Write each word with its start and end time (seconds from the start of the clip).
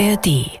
ARD. 0.00 0.60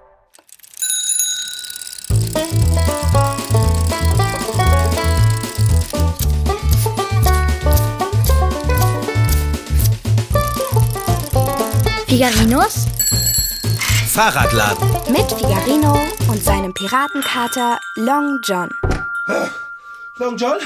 Figarinos 12.06 12.86
Fahrradladen. 14.08 14.88
mit 15.12 15.30
Figarino 15.32 15.98
und 16.28 16.42
seinem 16.44 16.74
Piratenkater 16.74 17.78
Long 17.96 18.38
John. 18.44 18.68
Long 20.18 20.36
John, 20.36 20.58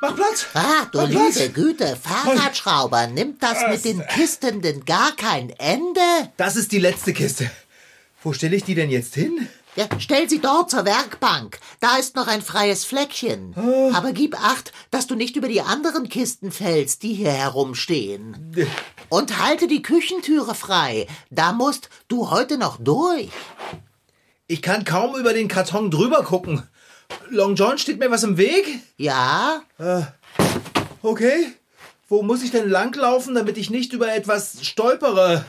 mach 0.00 0.14
Platz. 0.14 0.46
Ah, 0.54 0.86
du 0.92 0.98
Mach 1.00 1.08
Platz. 1.10 1.34
liebe 1.36 1.48
Güte, 1.50 1.96
Fahrradschrauber, 1.96 3.06
nimmt 3.08 3.42
das 3.42 3.58
mit 3.68 3.84
den 3.84 4.06
Kisten 4.06 4.60
denn 4.60 4.84
gar 4.84 5.12
kein 5.16 5.50
Ende? 5.58 6.00
Das 6.36 6.56
ist 6.56 6.70
die 6.72 6.78
letzte 6.78 7.12
Kiste. 7.12 7.50
Wo 8.24 8.32
stelle 8.32 8.56
ich 8.56 8.64
die 8.64 8.74
denn 8.74 8.90
jetzt 8.90 9.14
hin? 9.14 9.48
Ja, 9.74 9.86
stell 9.98 10.28
sie 10.28 10.38
dort 10.38 10.70
zur 10.70 10.84
Werkbank. 10.84 11.58
Da 11.80 11.96
ist 11.96 12.14
noch 12.14 12.28
ein 12.28 12.42
freies 12.42 12.84
Fleckchen. 12.84 13.54
Aber 13.94 14.12
gib 14.12 14.38
acht, 14.38 14.72
dass 14.90 15.06
du 15.06 15.14
nicht 15.14 15.34
über 15.36 15.48
die 15.48 15.62
anderen 15.62 16.08
Kisten 16.08 16.52
fällst, 16.52 17.02
die 17.02 17.14
hier 17.14 17.32
herumstehen. 17.32 18.54
Und 19.08 19.42
halte 19.42 19.66
die 19.66 19.82
Küchentüre 19.82 20.54
frei. 20.54 21.06
Da 21.30 21.52
musst 21.52 21.88
du 22.08 22.30
heute 22.30 22.58
noch 22.58 22.76
durch. 22.78 23.30
Ich 24.46 24.60
kann 24.60 24.84
kaum 24.84 25.16
über 25.16 25.32
den 25.32 25.48
Karton 25.48 25.90
drüber 25.90 26.22
gucken. 26.22 26.68
Long 27.30 27.56
John, 27.56 27.78
steht 27.78 27.98
mir 27.98 28.10
was 28.10 28.24
im 28.24 28.36
Weg? 28.36 28.66
Ja? 28.98 29.62
Okay. 31.02 31.52
Wo 32.08 32.22
muss 32.22 32.42
ich 32.42 32.50
denn 32.50 32.68
langlaufen, 32.68 33.34
damit 33.34 33.56
ich 33.56 33.70
nicht 33.70 33.94
über 33.94 34.14
etwas 34.14 34.64
stolpere? 34.66 35.46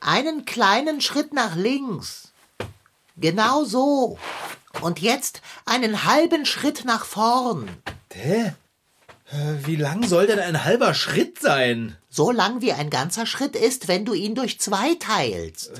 Einen 0.00 0.44
kleinen 0.44 1.00
Schritt 1.00 1.32
nach 1.32 1.56
links. 1.56 2.32
Genau 3.16 3.64
so. 3.64 4.18
Und 4.82 5.00
jetzt 5.00 5.40
einen 5.64 6.04
halben 6.04 6.44
Schritt 6.46 6.84
nach 6.84 7.04
vorn. 7.04 7.68
Hä? 8.12 8.52
Äh, 9.32 9.66
Wie 9.66 9.76
lang 9.76 10.06
soll 10.06 10.26
denn 10.26 10.38
ein 10.38 10.64
halber 10.64 10.94
Schritt 10.94 11.40
sein? 11.40 11.96
So 12.10 12.30
lang 12.30 12.60
wie 12.60 12.72
ein 12.72 12.90
ganzer 12.90 13.26
Schritt 13.26 13.56
ist, 13.56 13.88
wenn 13.88 14.04
du 14.04 14.14
ihn 14.14 14.34
durch 14.34 14.60
zwei 14.60 14.94
teilst. 14.94 15.72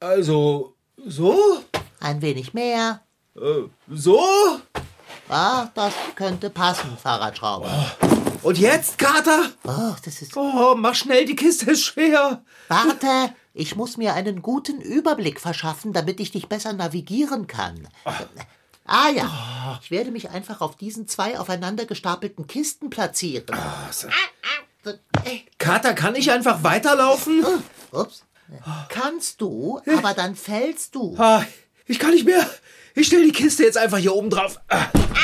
Also, 0.00 0.74
so? 1.06 1.62
Ein 2.00 2.22
wenig 2.22 2.54
mehr. 2.54 3.00
Äh, 3.36 3.68
So? 3.88 4.20
Ah, 5.28 5.68
das 5.74 5.94
könnte 6.16 6.50
passen, 6.50 6.96
Fahrradschrauber. 7.00 7.70
Und 8.42 8.58
jetzt, 8.58 8.98
Kater? 8.98 9.50
Oh, 9.64 9.94
das 10.04 10.22
ist. 10.22 10.36
Oh, 10.36 10.74
mach 10.76 10.94
schnell, 10.94 11.26
die 11.26 11.36
Kiste 11.36 11.70
ist 11.70 11.84
schwer. 11.84 12.42
Warte, 12.68 13.34
ich 13.52 13.76
muss 13.76 13.96
mir 13.96 14.14
einen 14.14 14.40
guten 14.42 14.80
Überblick 14.80 15.40
verschaffen, 15.40 15.92
damit 15.92 16.20
ich 16.20 16.30
dich 16.30 16.48
besser 16.48 16.72
navigieren 16.72 17.46
kann. 17.46 17.88
Ah 18.86 19.10
ja, 19.10 19.78
ich 19.82 19.90
werde 19.90 20.10
mich 20.10 20.30
einfach 20.30 20.60
auf 20.60 20.76
diesen 20.76 21.06
zwei 21.06 21.38
aufeinander 21.38 21.84
gestapelten 21.84 22.46
Kisten 22.46 22.90
platzieren. 22.90 23.46
Kater, 25.58 25.94
kann 25.94 26.14
ich 26.14 26.30
einfach 26.32 26.64
weiterlaufen? 26.64 27.44
Ups. 27.92 28.24
Kannst 28.88 29.40
du, 29.40 29.80
aber 29.86 30.14
dann 30.14 30.34
fällst 30.34 30.94
du. 30.94 31.14
Ah, 31.18 31.44
ich 31.86 31.98
kann 31.98 32.10
nicht 32.10 32.24
mehr. 32.24 32.48
Ich 32.94 33.06
stelle 33.06 33.24
die 33.24 33.32
Kiste 33.32 33.62
jetzt 33.64 33.78
einfach 33.78 33.98
hier 33.98 34.14
oben 34.14 34.30
drauf. 34.30 34.60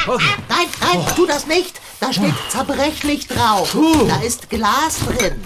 Okay. 0.07 0.25
Nein, 0.49 0.67
nein, 0.81 1.07
tu 1.17 1.27
das 1.27 1.47
nicht. 1.47 1.81
Da 2.01 2.13
steht 2.13 2.35
zerbrechlich 2.49 3.27
drauf. 3.27 3.73
Puh. 3.73 4.07
Da 4.07 4.21
ist 4.21 4.49
Glas 4.51 5.01
drin. 5.01 5.41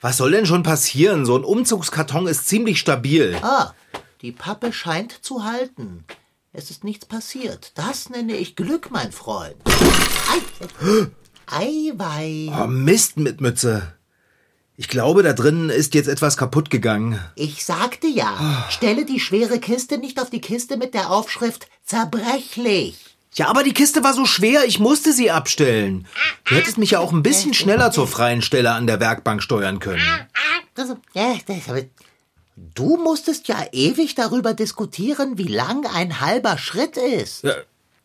Was 0.00 0.16
soll 0.16 0.32
denn 0.32 0.46
schon 0.46 0.62
passieren? 0.62 1.26
So 1.26 1.36
ein 1.36 1.44
Umzugskarton 1.44 2.26
ist 2.26 2.48
ziemlich 2.48 2.78
stabil. 2.78 3.36
Ah, 3.42 3.72
die 4.20 4.32
Pappe 4.32 4.72
scheint 4.72 5.12
zu 5.24 5.44
halten. 5.44 6.04
Es 6.52 6.70
ist 6.70 6.84
nichts 6.84 7.06
passiert. 7.06 7.72
Das 7.76 8.10
nenne 8.10 8.36
ich 8.36 8.56
Glück, 8.56 8.90
mein 8.90 9.10
Freund. 9.10 9.56
Ei, 9.66 11.08
Eiwei. 11.46 12.52
Oh, 12.52 12.66
Mist 12.66 13.16
mit 13.16 13.40
Mütze. 13.40 13.94
Ich 14.76 14.88
glaube, 14.88 15.22
da 15.22 15.32
drinnen 15.32 15.68
ist 15.68 15.94
jetzt 15.94 16.08
etwas 16.08 16.36
kaputt 16.36 16.70
gegangen. 16.70 17.20
Ich 17.34 17.64
sagte 17.64 18.06
ja, 18.06 18.66
stelle 18.70 19.04
die 19.04 19.20
schwere 19.20 19.60
Kiste 19.60 19.98
nicht 19.98 20.20
auf 20.20 20.30
die 20.30 20.40
Kiste 20.40 20.76
mit 20.76 20.94
der 20.94 21.10
Aufschrift 21.10 21.68
zerbrechlich. 21.84 22.96
Ja, 23.34 23.48
aber 23.48 23.62
die 23.62 23.72
Kiste 23.72 24.02
war 24.02 24.12
so 24.12 24.26
schwer, 24.26 24.64
ich 24.66 24.78
musste 24.78 25.12
sie 25.12 25.30
abstellen. 25.30 26.06
Du 26.44 26.54
hättest 26.54 26.78
mich 26.78 26.92
ja 26.92 27.00
auch 27.00 27.12
ein 27.12 27.22
bisschen 27.22 27.54
schneller 27.54 27.90
zur 27.90 28.06
freien 28.06 28.42
Stelle 28.42 28.72
an 28.72 28.86
der 28.86 29.00
Werkbank 29.00 29.42
steuern 29.42 29.78
können. 29.78 30.02
Du 32.56 32.96
musstest 32.98 33.48
ja 33.48 33.64
ewig 33.72 34.14
darüber 34.14 34.52
diskutieren, 34.52 35.38
wie 35.38 35.48
lang 35.48 35.86
ein 35.86 36.20
halber 36.20 36.58
Schritt 36.58 36.96
ist. 36.96 37.46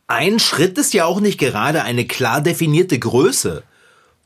Ein 0.06 0.38
Schritt 0.38 0.78
ist 0.78 0.94
ja 0.94 1.04
auch 1.04 1.20
nicht 1.20 1.38
gerade 1.38 1.82
eine 1.82 2.06
klar 2.06 2.40
definierte 2.40 2.98
Größe. 2.98 3.62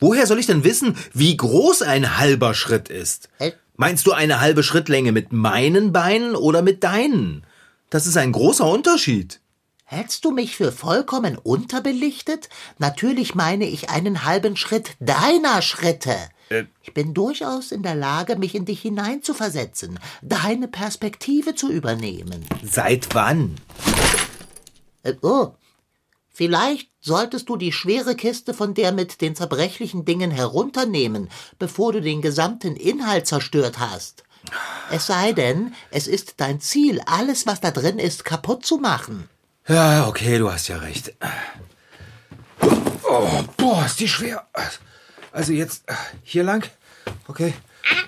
Woher 0.03 0.27
soll 0.27 0.41
ich 0.41 0.47
denn 0.47 0.65
wissen, 0.65 0.97
wie 1.15 1.37
groß 1.37 1.83
ein 1.83 2.19
halber 2.19 2.55
Schritt 2.55 2.89
ist? 2.89 3.29
Meinst 3.77 4.05
du 4.05 4.11
eine 4.11 4.41
halbe 4.41 4.65
Schrittlänge 4.65 5.13
mit 5.13 5.33
meinen 5.33 5.93
Beinen 5.93 6.35
oder 6.35 6.61
mit 6.61 6.83
deinen? 6.83 7.47
Das 7.89 8.09
ist 8.09 8.17
ein 8.17 8.33
großer 8.33 8.67
Unterschied. 8.67 9.41
Hältst 9.85 10.25
du 10.25 10.33
mich 10.33 10.57
für 10.57 10.73
vollkommen 10.73 11.39
unterbelichtet? 11.39 12.49
Natürlich 12.79 13.37
meine 13.37 13.69
ich 13.69 13.91
einen 13.91 14.25
halben 14.25 14.57
Schritt 14.57 14.97
deiner 14.99 15.63
Schritte. 15.63 16.17
Ich 16.83 16.93
bin 16.95 17.15
durchaus 17.15 17.71
in 17.71 17.85
der 17.85 17.95
Lage, 17.95 18.37
mich 18.37 18.57
in 18.57 18.65
dich 18.65 18.83
hineinzuversetzen, 18.83 20.01
deine 20.21 20.67
Perspektive 20.67 21.55
zu 21.55 21.71
übernehmen. 21.71 22.45
Seit 22.65 23.15
wann? 23.15 23.55
Äh, 25.05 25.15
oh, 25.23 25.53
vielleicht 26.47 26.89
solltest 27.01 27.49
du 27.49 27.57
die 27.57 27.71
schwere 27.71 28.17
Kiste 28.17 28.53
von 28.53 28.75
der 28.75 28.91
mit 28.91 29.21
den 29.21 29.37
zerbrechlichen 29.37 30.05
Dingen 30.05 30.33
herunternehmen, 30.33 31.29
bevor 31.61 31.93
du 31.93 32.01
den 32.01 32.21
gesamten 32.21 32.75
Inhalt 32.75 33.29
zerstört 33.29 33.79
hast. 33.79 34.25
Es 34.91 35.07
sei 35.07 35.33
denn, 35.33 35.73
es 35.93 36.09
ist 36.09 36.35
dein 36.39 36.61
Ziel, 36.61 37.01
alles, 37.07 37.47
was 37.47 37.61
da 37.61 37.71
drin 37.71 38.01
ist, 38.01 38.25
kaputt 38.25 38.67
zu 38.67 38.79
machen. 38.79 39.29
Ja, 39.69 40.09
okay, 40.09 40.39
du 40.39 40.51
hast 40.51 40.67
ja 40.67 40.79
recht. 40.79 41.15
Oh, 43.09 43.43
boah, 43.57 43.85
ist 43.87 44.01
die 44.01 44.09
schwer. 44.09 44.45
Also 45.31 45.53
jetzt 45.53 45.85
hier 46.25 46.43
lang. 46.43 46.69
Okay. 47.29 47.55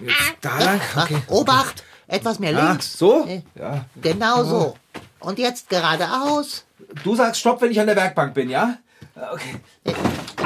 Jetzt 0.01 0.17
da 0.41 0.59
lang. 0.59 0.81
Okay. 0.97 1.19
Ach, 1.25 1.31
Obacht, 1.31 1.85
etwas 2.09 2.41
mehr 2.41 2.57
Ah, 2.59 2.71
links. 2.73 2.99
so? 2.99 3.27
Äh, 3.29 3.43
Ja. 3.55 3.85
Genau 4.03 4.43
so. 4.45 4.77
Und 5.21 5.39
jetzt 5.39 5.69
geradeaus. 5.69 6.65
Du 7.03 7.17
sagst 7.17 7.41
Stopp, 7.41 7.61
wenn 7.61 7.71
ich 7.71 7.81
an 7.81 7.87
der 7.87 7.97
Werkbank 7.97 8.35
bin, 8.35 8.49
ja? 8.49 8.79
Okay. 9.15 9.61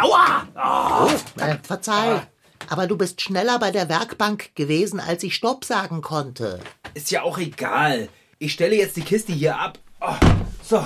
Aua! 0.00 1.08
Äh, 1.38 1.56
verzeih. 1.62 2.26
Aber 2.68 2.86
du 2.86 2.96
bist 2.96 3.20
schneller 3.20 3.58
bei 3.58 3.70
der 3.70 3.88
Werkbank 3.88 4.54
gewesen, 4.54 5.00
als 5.00 5.22
ich 5.22 5.34
Stopp 5.34 5.64
sagen 5.64 6.02
konnte. 6.02 6.60
Ist 6.94 7.10
ja 7.10 7.22
auch 7.22 7.38
egal. 7.38 8.08
Ich 8.38 8.52
stelle 8.52 8.76
jetzt 8.76 8.96
die 8.96 9.02
Kiste 9.02 9.32
hier 9.32 9.58
ab. 9.58 9.78
Oh, 10.00 10.14
so. 10.62 10.84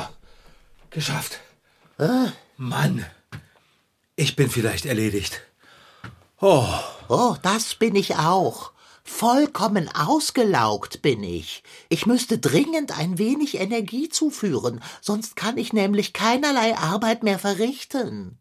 Geschafft. 0.90 1.40
Mann. 2.56 3.04
Ich 4.16 4.36
bin 4.36 4.50
vielleicht 4.50 4.86
erledigt. 4.86 5.42
Oh. 6.40 6.66
Oh, 7.08 7.36
das 7.42 7.74
bin 7.74 7.94
ich 7.94 8.16
auch. 8.16 8.72
Vollkommen 9.14 9.88
ausgelaugt 9.94 11.00
bin 11.00 11.22
ich. 11.22 11.62
Ich 11.88 12.06
müsste 12.06 12.38
dringend 12.38 12.98
ein 12.98 13.18
wenig 13.18 13.60
Energie 13.60 14.08
zuführen, 14.08 14.80
sonst 15.00 15.36
kann 15.36 15.58
ich 15.58 15.72
nämlich 15.72 16.12
keinerlei 16.12 16.76
Arbeit 16.76 17.22
mehr 17.22 17.38
verrichten. 17.38 18.38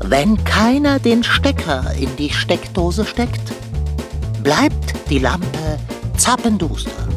Wenn 0.00 0.42
keiner 0.42 0.98
den 0.98 1.22
Stecker 1.22 1.94
in 1.94 2.16
die 2.16 2.30
Steckdose 2.30 3.04
steckt, 3.04 3.52
bleibt 4.42 4.94
die 5.10 5.20
Lampe 5.20 5.78
zappenduster. 6.16 7.08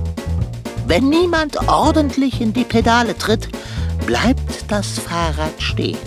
Wenn 0.86 1.10
niemand 1.10 1.68
ordentlich 1.68 2.42
in 2.42 2.54
die 2.54 2.66
Pedale 2.66 3.18
tritt, 3.18 3.50
bleibt 4.06 4.70
das 4.70 5.00
Fahrrad 5.00 5.60
stehen. 5.60 5.98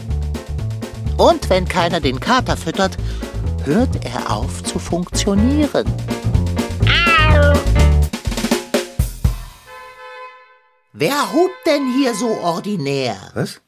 Und 1.17 1.51
wenn 1.51 1.67
keiner 1.69 2.01
den 2.01 2.19
Kater 2.19 2.57
füttert, 2.57 2.97
hört 3.71 4.05
er 4.05 4.33
auf 4.33 4.65
zu 4.65 4.81
funktionieren. 4.81 5.85
Wer 10.93 11.33
hupt 11.33 11.67
denn 11.67 11.93
hier 11.97 12.13
so 12.15 12.27
ordinär? 12.41 13.17
Was? 13.35 13.61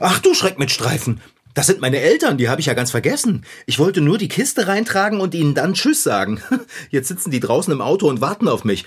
Ach 0.00 0.20
du 0.20 0.34
Schreck 0.34 0.60
mit 0.60 0.70
Streifen. 0.70 1.20
Das 1.52 1.66
sind 1.66 1.80
meine 1.80 1.98
Eltern, 1.98 2.38
die 2.38 2.48
habe 2.48 2.60
ich 2.60 2.68
ja 2.68 2.74
ganz 2.74 2.92
vergessen. 2.92 3.44
Ich 3.66 3.80
wollte 3.80 4.00
nur 4.00 4.18
die 4.18 4.28
Kiste 4.28 4.68
reintragen 4.68 5.20
und 5.20 5.34
ihnen 5.34 5.54
dann 5.54 5.74
Tschüss 5.74 6.04
sagen. 6.04 6.40
Jetzt 6.90 7.08
sitzen 7.08 7.32
die 7.32 7.40
draußen 7.40 7.72
im 7.72 7.80
Auto 7.80 8.08
und 8.08 8.20
warten 8.20 8.46
auf 8.46 8.62
mich. 8.62 8.84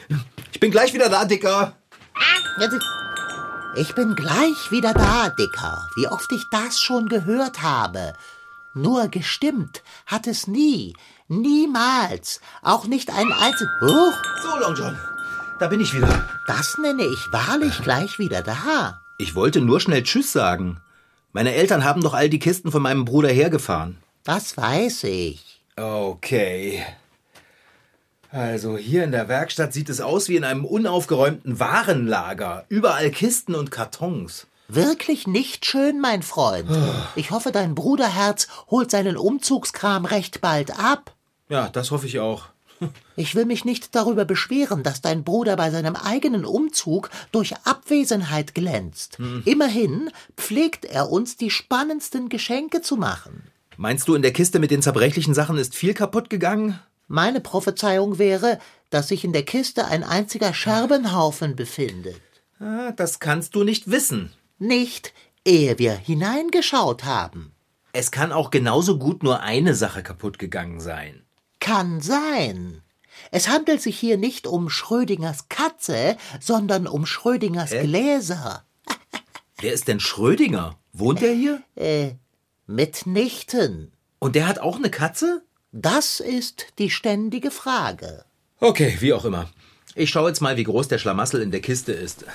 Ich 0.53 0.61
bin 0.61 0.71
gleich 0.71 0.93
wieder 0.93 1.09
da, 1.09 1.25
Dicker. 1.25 1.75
Ich 3.75 3.93
bin 3.95 4.15
gleich 4.15 4.71
wieder 4.71 4.93
da, 4.93 5.29
Dicker. 5.29 5.89
Wie 5.97 6.07
oft 6.07 6.31
ich 6.31 6.43
das 6.51 6.79
schon 6.79 7.09
gehört 7.09 7.61
habe. 7.61 8.13
Nur 8.77 9.07
gestimmt 9.09 9.81
hat 10.05 10.27
es 10.27 10.47
nie. 10.47 10.95
Niemals. 11.27 12.39
Auch 12.61 12.85
nicht 12.85 13.09
ein 13.11 13.31
einziges. 13.33 13.67
Huch, 13.81 14.13
So, 14.43 14.59
Long 14.61 14.75
John, 14.75 14.97
da 15.59 15.67
bin 15.67 15.81
ich 15.81 15.93
wieder. 15.93 16.27
das 16.47 16.77
nenne 16.81 17.03
ich 17.03 17.19
wahrlich 17.31 17.81
gleich 17.81 18.19
wieder 18.19 18.41
da. 18.43 19.01
Ich 19.17 19.35
wollte 19.35 19.61
nur 19.61 19.79
schnell 19.81 20.03
Tschüss 20.03 20.31
sagen. 20.31 20.79
Meine 21.33 21.53
Eltern 21.53 21.83
haben 21.83 22.01
doch 22.01 22.13
all 22.13 22.29
die 22.29 22.39
Kisten 22.39 22.71
von 22.71 22.81
meinem 22.81 23.03
Bruder 23.05 23.29
hergefahren. 23.29 23.97
Das 24.23 24.55
weiß 24.57 25.03
ich. 25.05 25.61
Okay. 25.75 26.83
Also 28.31 28.77
hier 28.77 29.03
in 29.03 29.11
der 29.11 29.27
Werkstatt 29.27 29.73
sieht 29.73 29.89
es 29.89 30.01
aus 30.01 30.27
wie 30.29 30.35
in 30.35 30.43
einem 30.43 30.65
unaufgeräumten 30.65 31.59
Warenlager. 31.59 32.65
Überall 32.69 33.09
Kisten 33.09 33.55
und 33.55 33.71
Kartons. 33.71 34.47
Wirklich 34.67 35.27
nicht 35.27 35.65
schön, 35.65 35.99
mein 35.99 36.23
Freund. 36.23 36.69
Ich 37.15 37.31
hoffe, 37.31 37.51
dein 37.51 37.73
Bruderherz 37.75 38.47
holt 38.69 38.91
seinen 38.91 39.17
Umzugskram 39.17 40.05
recht 40.05 40.41
bald 40.41 40.77
ab. 40.77 41.15
Ja, 41.49 41.69
das 41.69 41.91
hoffe 41.91 42.07
ich 42.07 42.19
auch. 42.19 42.45
Ich 43.15 43.33
will 43.33 43.45
mich 43.45 43.65
nicht 43.65 43.95
darüber 43.95 44.23
beschweren, 44.23 44.83
dass 44.83 45.01
dein 45.01 45.23
Bruder 45.23 45.55
bei 45.55 45.71
seinem 45.71 45.95
eigenen 45.95 46.45
Umzug 46.45 47.09
durch 47.31 47.55
Abwesenheit 47.63 48.53
glänzt. 48.53 49.17
Immerhin 49.45 50.11
pflegt 50.35 50.85
er 50.85 51.09
uns 51.09 51.35
die 51.35 51.49
spannendsten 51.49 52.29
Geschenke 52.29 52.83
zu 52.83 52.95
machen. 52.95 53.41
Meinst 53.75 54.07
du, 54.07 54.13
in 54.13 54.21
der 54.21 54.33
Kiste 54.33 54.59
mit 54.59 54.69
den 54.69 54.83
zerbrechlichen 54.83 55.33
Sachen 55.33 55.57
ist 55.57 55.73
viel 55.73 55.95
kaputt 55.95 56.29
gegangen? 56.29 56.79
Meine 57.07 57.41
Prophezeiung 57.41 58.19
wäre, 58.19 58.59
dass 58.91 59.07
sich 59.07 59.23
in 59.23 59.33
der 59.33 59.43
Kiste 59.43 59.85
ein 59.85 60.03
einziger 60.03 60.53
Scherbenhaufen 60.53 61.55
befindet. 61.55 62.21
Ah, 62.59 62.91
das 62.91 63.19
kannst 63.19 63.55
du 63.55 63.63
nicht 63.63 63.89
wissen. 63.89 64.31
Nicht, 64.59 65.13
ehe 65.45 65.77
wir 65.77 65.93
hineingeschaut 65.93 67.03
haben. 67.03 67.53
Es 67.93 68.11
kann 68.11 68.31
auch 68.31 68.51
genauso 68.51 68.97
gut 68.97 69.23
nur 69.23 69.41
eine 69.41 69.75
Sache 69.75 70.03
kaputt 70.03 70.39
gegangen 70.39 70.79
sein. 70.79 71.23
Kann 71.59 72.01
sein. 72.01 72.81
Es 73.31 73.49
handelt 73.49 73.81
sich 73.81 73.99
hier 73.99 74.17
nicht 74.17 74.47
um 74.47 74.69
Schrödingers 74.69 75.49
Katze, 75.49 76.17
sondern 76.39 76.87
um 76.87 77.05
Schrödingers 77.05 77.71
Gläser. 77.71 78.65
Wer 79.59 79.73
ist 79.73 79.87
denn 79.87 79.99
Schrödinger? 79.99 80.77
Wohnt 80.93 81.21
er 81.21 81.33
hier? 81.33 81.63
Äh, 81.75 82.11
mitnichten. 82.67 83.91
Und 84.19 84.35
der 84.35 84.47
hat 84.47 84.59
auch 84.59 84.77
eine 84.77 84.89
Katze? 84.89 85.43
Das 85.71 86.19
ist 86.19 86.67
die 86.79 86.89
ständige 86.89 87.51
Frage. 87.51 88.25
Okay, 88.59 88.97
wie 88.99 89.13
auch 89.13 89.25
immer. 89.25 89.49
Ich 89.95 90.09
schaue 90.09 90.29
jetzt 90.29 90.41
mal, 90.41 90.57
wie 90.57 90.63
groß 90.63 90.87
der 90.87 90.97
Schlamassel 90.97 91.41
in 91.41 91.51
der 91.51 91.61
Kiste 91.61 91.91
ist. 91.91 92.25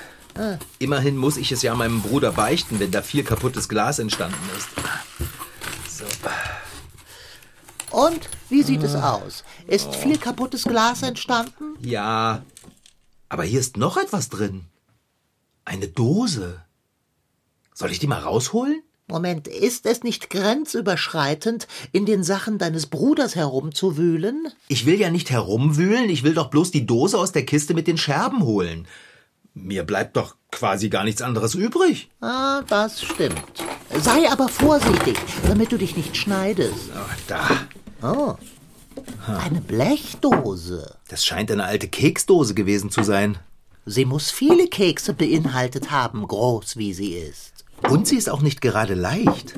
Immerhin 0.79 1.17
muss 1.17 1.37
ich 1.37 1.51
es 1.51 1.61
ja 1.61 1.75
meinem 1.75 2.01
Bruder 2.01 2.31
beichten, 2.31 2.79
wenn 2.79 2.91
da 2.91 3.01
viel 3.01 3.23
kaputtes 3.23 3.69
Glas 3.69 3.99
entstanden 3.99 4.37
ist. 4.57 4.69
So. 5.89 6.05
Und 7.91 8.27
wie 8.49 8.63
sieht 8.63 8.81
es 8.83 8.95
aus? 8.95 9.43
Ist 9.67 9.95
viel 9.95 10.17
kaputtes 10.17 10.63
Glas 10.63 11.03
entstanden? 11.03 11.75
Ja, 11.81 12.43
aber 13.29 13.43
hier 13.43 13.59
ist 13.59 13.77
noch 13.77 13.97
etwas 13.97 14.29
drin. 14.29 14.65
Eine 15.65 15.87
Dose. 15.87 16.61
Soll 17.73 17.91
ich 17.91 17.99
die 17.99 18.07
mal 18.07 18.19
rausholen? 18.19 18.81
Moment, 19.07 19.47
ist 19.47 19.85
es 19.85 20.01
nicht 20.01 20.29
grenzüberschreitend, 20.29 21.67
in 21.91 22.05
den 22.05 22.23
Sachen 22.23 22.57
deines 22.57 22.87
Bruders 22.87 23.35
herumzuwühlen? 23.35 24.47
Ich 24.69 24.85
will 24.85 24.99
ja 24.99 25.11
nicht 25.11 25.29
herumwühlen, 25.29 26.09
ich 26.09 26.23
will 26.23 26.33
doch 26.33 26.49
bloß 26.49 26.71
die 26.71 26.85
Dose 26.85 27.17
aus 27.17 27.31
der 27.31 27.45
Kiste 27.45 27.73
mit 27.73 27.85
den 27.87 27.97
Scherben 27.97 28.43
holen. 28.43 28.87
Mir 29.53 29.83
bleibt 29.83 30.17
doch 30.17 30.35
quasi 30.51 30.89
gar 30.89 31.03
nichts 31.03 31.21
anderes 31.21 31.55
übrig. 31.55 32.09
Ah, 32.21 32.61
das 32.67 33.01
stimmt. 33.03 33.43
Sei 34.01 34.29
aber 34.31 34.49
vorsichtig, 34.49 35.17
damit 35.47 35.71
du 35.71 35.77
dich 35.77 35.95
nicht 35.95 36.17
schneidest. 36.17 36.91
Ah, 36.95 37.09
da. 37.27 37.49
Oh, 38.01 38.35
eine 39.27 39.61
Blechdose. 39.61 40.95
Das 41.07 41.25
scheint 41.25 41.51
eine 41.51 41.63
alte 41.65 41.87
Keksdose 41.87 42.53
gewesen 42.53 42.89
zu 42.89 43.03
sein. 43.03 43.37
Sie 43.85 44.05
muss 44.05 44.31
viele 44.31 44.67
Kekse 44.67 45.13
beinhaltet 45.13 45.91
haben, 45.91 46.27
groß 46.27 46.77
wie 46.77 46.93
sie 46.93 47.13
ist. 47.13 47.65
Und 47.89 48.07
sie 48.07 48.17
ist 48.17 48.29
auch 48.29 48.41
nicht 48.41 48.61
gerade 48.61 48.93
leicht. 48.93 49.53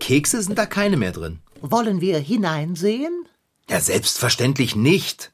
Kekse 0.00 0.42
sind 0.42 0.58
da 0.58 0.66
keine 0.66 0.96
mehr 0.96 1.12
drin. 1.12 1.40
Wollen 1.60 2.00
wir 2.00 2.18
hineinsehen? 2.18 3.26
Ja, 3.68 3.80
selbstverständlich 3.80 4.74
nicht. 4.74 5.31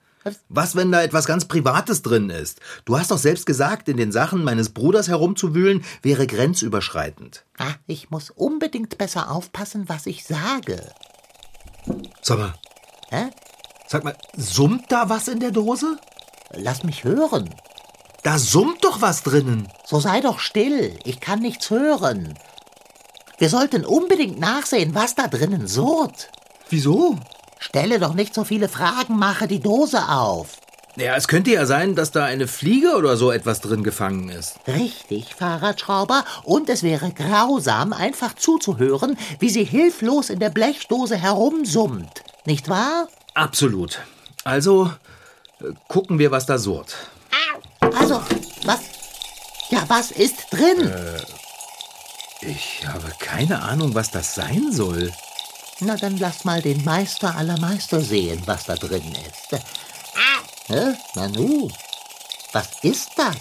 Was, 0.48 0.76
wenn 0.76 0.92
da 0.92 1.02
etwas 1.02 1.26
ganz 1.26 1.44
Privates 1.46 2.02
drin 2.02 2.30
ist? 2.30 2.60
Du 2.84 2.98
hast 2.98 3.10
doch 3.10 3.19
selbst 3.19 3.46
gesagt, 3.46 3.88
in 3.88 3.96
den 3.96 4.12
Sachen 4.12 4.44
meines 4.44 4.70
Bruders 4.70 5.08
herumzuwühlen 5.08 5.84
wäre 6.02 6.26
grenzüberschreitend. 6.26 7.44
Ah, 7.58 7.75
ich 7.86 8.10
muss 8.10 8.30
unbedingt 8.30 8.98
besser 8.98 9.30
aufpassen, 9.30 9.88
was 9.88 10.06
ich 10.06 10.25
sage. 10.25 10.80
Sag 12.22 12.38
mal, 12.38 12.54
Hä? 13.10 13.30
sag 13.86 14.04
mal, 14.04 14.16
summt 14.36 14.90
da 14.90 15.08
was 15.08 15.28
in 15.28 15.40
der 15.40 15.50
Dose? 15.50 15.98
Lass 16.52 16.82
mich 16.82 17.04
hören. 17.04 17.48
Da 18.22 18.38
summt 18.38 18.84
doch 18.84 19.00
was 19.00 19.22
drinnen. 19.22 19.69
So 19.86 20.00
sei 20.00 20.20
doch 20.20 20.38
still, 20.40 20.98
ich 21.04 21.20
kann 21.20 21.40
nichts 21.40 21.70
hören. 21.70 22.34
Wir 23.38 23.48
sollten 23.48 23.84
unbedingt 23.84 24.40
nachsehen, 24.40 24.94
was 24.94 25.14
da 25.14 25.28
drinnen 25.28 25.69
surrt. 25.69 26.31
Wieso? 26.69 27.16
Stelle 27.58 27.99
doch 27.99 28.14
nicht 28.14 28.34
so 28.34 28.44
viele 28.44 28.69
Fragen, 28.69 29.19
mache 29.19 29.49
die 29.49 29.60
Dose 29.60 30.08
auf. 30.08 30.58
Ja, 30.96 31.14
es 31.14 31.28
könnte 31.28 31.52
ja 31.52 31.64
sein, 31.64 31.94
dass 31.94 32.10
da 32.10 32.25
eine 32.25 32.49
Fliege 32.49 32.96
oder 32.96 33.16
so 33.16 33.31
etwas 33.31 33.60
drin 33.60 33.84
gefangen 33.84 34.31
ist. 34.31 34.56
Richtig, 34.66 35.34
Fahrradschrauber, 35.37 36.25
und 36.43 36.69
es 36.69 36.82
wäre 36.82 37.12
grausam, 37.12 37.93
einfach 37.93 38.34
zuzuhören, 38.34 39.16
wie 39.38 39.49
sie 39.49 39.62
hilflos 39.62 40.28
in 40.28 40.40
der 40.40 40.50
Blechdose 40.50 41.16
herumsummt. 41.16 42.25
Nicht 42.46 42.69
wahr? 42.69 43.06
Absolut. 43.34 44.00
Also, 44.43 44.90
äh, 45.60 45.66
gucken 45.87 46.19
wir, 46.19 46.32
was 46.32 46.46
da 46.46 46.58
surrt. 46.58 46.96
Also, 47.81 48.20
was? 48.64 48.81
Ja, 49.70 49.84
was 49.87 50.10
ist 50.10 50.46
drin? 50.50 50.90
Ich 52.40 52.82
habe 52.87 53.12
keine 53.20 53.62
Ahnung, 53.62 53.94
was 53.94 54.10
das 54.10 54.34
sein 54.34 54.72
soll. 54.72 55.12
Na, 55.80 55.96
dann 55.96 56.16
lass 56.16 56.44
mal 56.44 56.60
den 56.60 56.84
Meister 56.84 57.36
aller 57.36 57.58
Meister 57.60 58.00
sehen, 58.00 58.42
was 58.46 58.64
da 58.64 58.75
drin 58.75 59.14
ist. 59.14 59.62
Hä? 60.66 60.94
Nanu, 61.14 61.69
was 62.52 62.69
ist 62.82 63.10
das? 63.16 63.36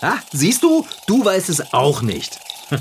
Ah, 0.00 0.18
siehst 0.32 0.62
du? 0.62 0.86
Du 1.06 1.24
weißt 1.24 1.48
es 1.50 1.72
auch 1.72 2.02
nicht. 2.02 2.38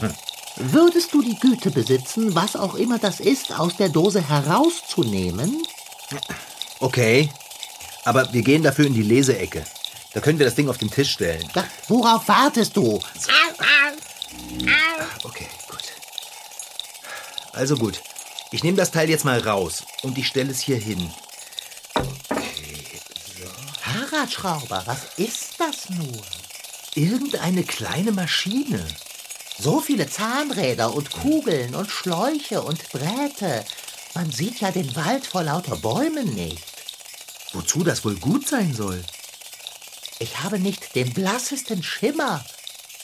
Würdest 0.55 1.13
du 1.13 1.21
die 1.21 1.37
Güte 1.37 1.69
besitzen, 1.71 2.33
was 2.33 2.55
auch 2.55 2.75
immer 2.75 2.97
das 2.97 3.19
ist, 3.19 3.51
aus 3.51 3.75
der 3.75 3.89
Dose 3.89 4.21
herauszunehmen? 4.27 5.61
Okay. 6.79 7.29
Aber 8.05 8.31
wir 8.31 8.41
gehen 8.41 8.63
dafür 8.63 8.85
in 8.85 8.93
die 8.93 9.03
Leseecke. 9.03 9.65
Da 10.13 10.21
können 10.21 10.39
wir 10.39 10.45
das 10.45 10.55
Ding 10.55 10.69
auf 10.69 10.77
den 10.77 10.89
Tisch 10.89 11.11
stellen. 11.11 11.45
Ja, 11.53 11.65
worauf 11.89 12.27
wartest 12.29 12.77
du? 12.77 13.01
Okay, 15.23 15.47
gut. 15.67 15.83
Also 17.51 17.75
gut. 17.75 18.01
Ich 18.51 18.63
nehme 18.63 18.77
das 18.77 18.91
Teil 18.91 19.09
jetzt 19.09 19.25
mal 19.25 19.39
raus 19.39 19.83
und 20.03 20.17
ich 20.17 20.27
stelle 20.27 20.51
es 20.51 20.59
hier 20.59 20.77
hin. 20.77 21.11
Fahrradschrauber, 23.81 24.83
was 24.85 24.99
ist 25.17 25.59
das 25.59 25.89
nur? 25.89 26.23
Irgendeine 26.93 27.63
kleine 27.63 28.11
Maschine. 28.11 28.85
So 29.57 29.79
viele 29.79 30.09
Zahnräder 30.09 30.93
und 30.93 31.11
Kugeln 31.11 31.75
und 31.75 31.89
Schläuche 31.89 32.61
und 32.61 32.81
Drähte. 32.93 33.65
Man 34.13 34.31
sieht 34.31 34.61
ja 34.61 34.71
den 34.71 34.95
Wald 34.95 35.25
vor 35.25 35.43
lauter 35.43 35.77
Bäumen 35.77 36.33
nicht. 36.33 36.63
Wozu 37.53 37.83
das 37.83 38.05
wohl 38.05 38.15
gut 38.15 38.47
sein 38.47 38.73
soll? 38.73 39.03
Ich 40.19 40.39
habe 40.43 40.59
nicht 40.59 40.95
den 40.95 41.13
blassesten 41.13 41.83
Schimmer. 41.83 42.45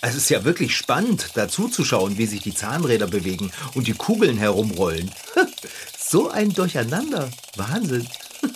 Es 0.01 0.15
ist 0.15 0.29
ja 0.29 0.43
wirklich 0.43 0.75
spannend, 0.75 1.29
dazu 1.35 1.67
zu 1.67 1.85
schauen, 1.85 2.17
wie 2.17 2.25
sich 2.25 2.41
die 2.41 2.53
Zahnräder 2.55 3.07
bewegen 3.07 3.51
und 3.75 3.85
die 3.87 3.93
Kugeln 3.93 4.37
herumrollen. 4.37 5.11
so 5.99 6.29
ein 6.29 6.51
Durcheinander. 6.53 7.29
Wahnsinn. 7.55 8.07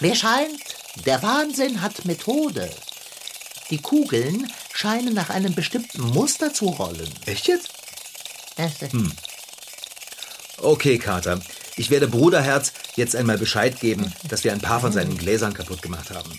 Mir 0.00 0.14
scheint, 0.14 0.60
der 1.04 1.22
Wahnsinn 1.22 1.82
hat 1.82 2.04
Methode. 2.04 2.70
Die 3.70 3.78
Kugeln 3.78 4.50
scheinen 4.72 5.14
nach 5.14 5.30
einem 5.30 5.54
bestimmten 5.54 6.02
Muster 6.02 6.52
zu 6.54 6.66
rollen. 6.66 7.10
Echt 7.26 7.48
jetzt? 7.48 7.70
Es- 8.56 8.74
Okay, 10.58 10.98
Kater. 10.98 11.40
Ich 11.76 11.90
werde 11.90 12.06
Bruderherz 12.06 12.72
jetzt 12.94 13.16
einmal 13.16 13.36
Bescheid 13.38 13.80
geben, 13.80 14.12
dass 14.28 14.44
wir 14.44 14.52
ein 14.52 14.60
paar 14.60 14.80
von 14.80 14.92
seinen 14.92 15.18
Gläsern 15.18 15.52
kaputt 15.54 15.82
gemacht 15.82 16.10
haben. 16.10 16.38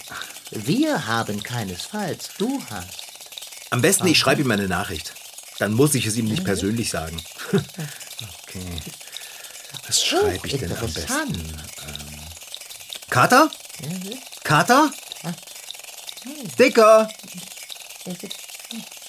Wir 0.51 1.07
haben 1.07 1.43
keinesfalls, 1.43 2.29
du 2.37 2.61
hast. 2.69 3.04
Am 3.69 3.81
besten, 3.81 4.07
ich 4.07 4.17
schreibe 4.17 4.41
ihm 4.41 4.51
eine 4.51 4.67
Nachricht. 4.67 5.13
Dann 5.59 5.73
muss 5.73 5.95
ich 5.95 6.05
es 6.05 6.17
ihm 6.17 6.25
nicht 6.25 6.43
persönlich 6.43 6.89
sagen. 6.89 7.21
okay. 7.51 8.81
Was 9.87 10.03
schreibe 10.03 10.47
ich 10.47 10.57
denn 10.57 10.71
am 10.71 10.93
besten? 10.93 11.35
Interessant. 11.35 11.55
Kater? 13.09 13.49
Kater? 14.43 14.91
Dicker! 16.59 17.09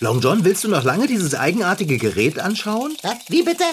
Long 0.00 0.20
John, 0.20 0.44
willst 0.44 0.64
du 0.64 0.68
noch 0.68 0.84
lange 0.84 1.06
dieses 1.06 1.34
eigenartige 1.34 1.98
Gerät 1.98 2.38
anschauen? 2.38 2.96
Was? 3.02 3.16
Wie 3.28 3.42
bitte? 3.42 3.64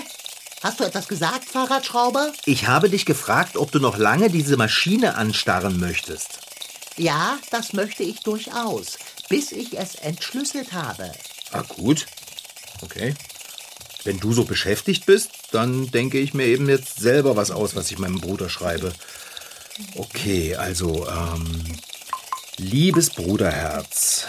Hast 0.63 0.79
du 0.79 0.85
etwas 0.85 1.09
gesagt, 1.09 1.49
Fahrradschrauber? 1.49 2.31
Ich 2.45 2.67
habe 2.67 2.89
dich 2.89 3.05
gefragt, 3.05 3.57
ob 3.57 3.71
du 3.71 3.79
noch 3.79 3.97
lange 3.97 4.29
diese 4.29 4.55
Maschine 4.55 5.15
anstarren 5.15 5.77
möchtest. 5.79 6.39
Ja, 6.95 7.37
das 7.51 7.73
möchte 7.73 8.03
ich 8.03 8.21
durchaus, 8.21 8.97
bis 9.33 9.51
ich 9.51 9.79
es 9.79 9.95
entschlüsselt 9.95 10.73
habe. 10.73 11.11
Ah, 11.51 11.63
gut. 11.67 12.05
Okay. 12.81 13.15
Wenn 14.03 14.19
du 14.19 14.31
so 14.31 14.45
beschäftigt 14.45 15.07
bist, 15.07 15.31
dann 15.51 15.89
denke 15.89 16.19
ich 16.19 16.35
mir 16.35 16.45
eben 16.45 16.69
jetzt 16.69 16.99
selber 16.99 17.35
was 17.35 17.49
aus, 17.49 17.75
was 17.75 17.89
ich 17.89 17.97
meinem 17.97 18.21
Bruder 18.21 18.47
schreibe. 18.47 18.93
Okay, 19.95 20.55
also, 20.55 21.07
ähm, 21.07 21.79
liebes 22.57 23.09
Bruderherz, 23.09 24.25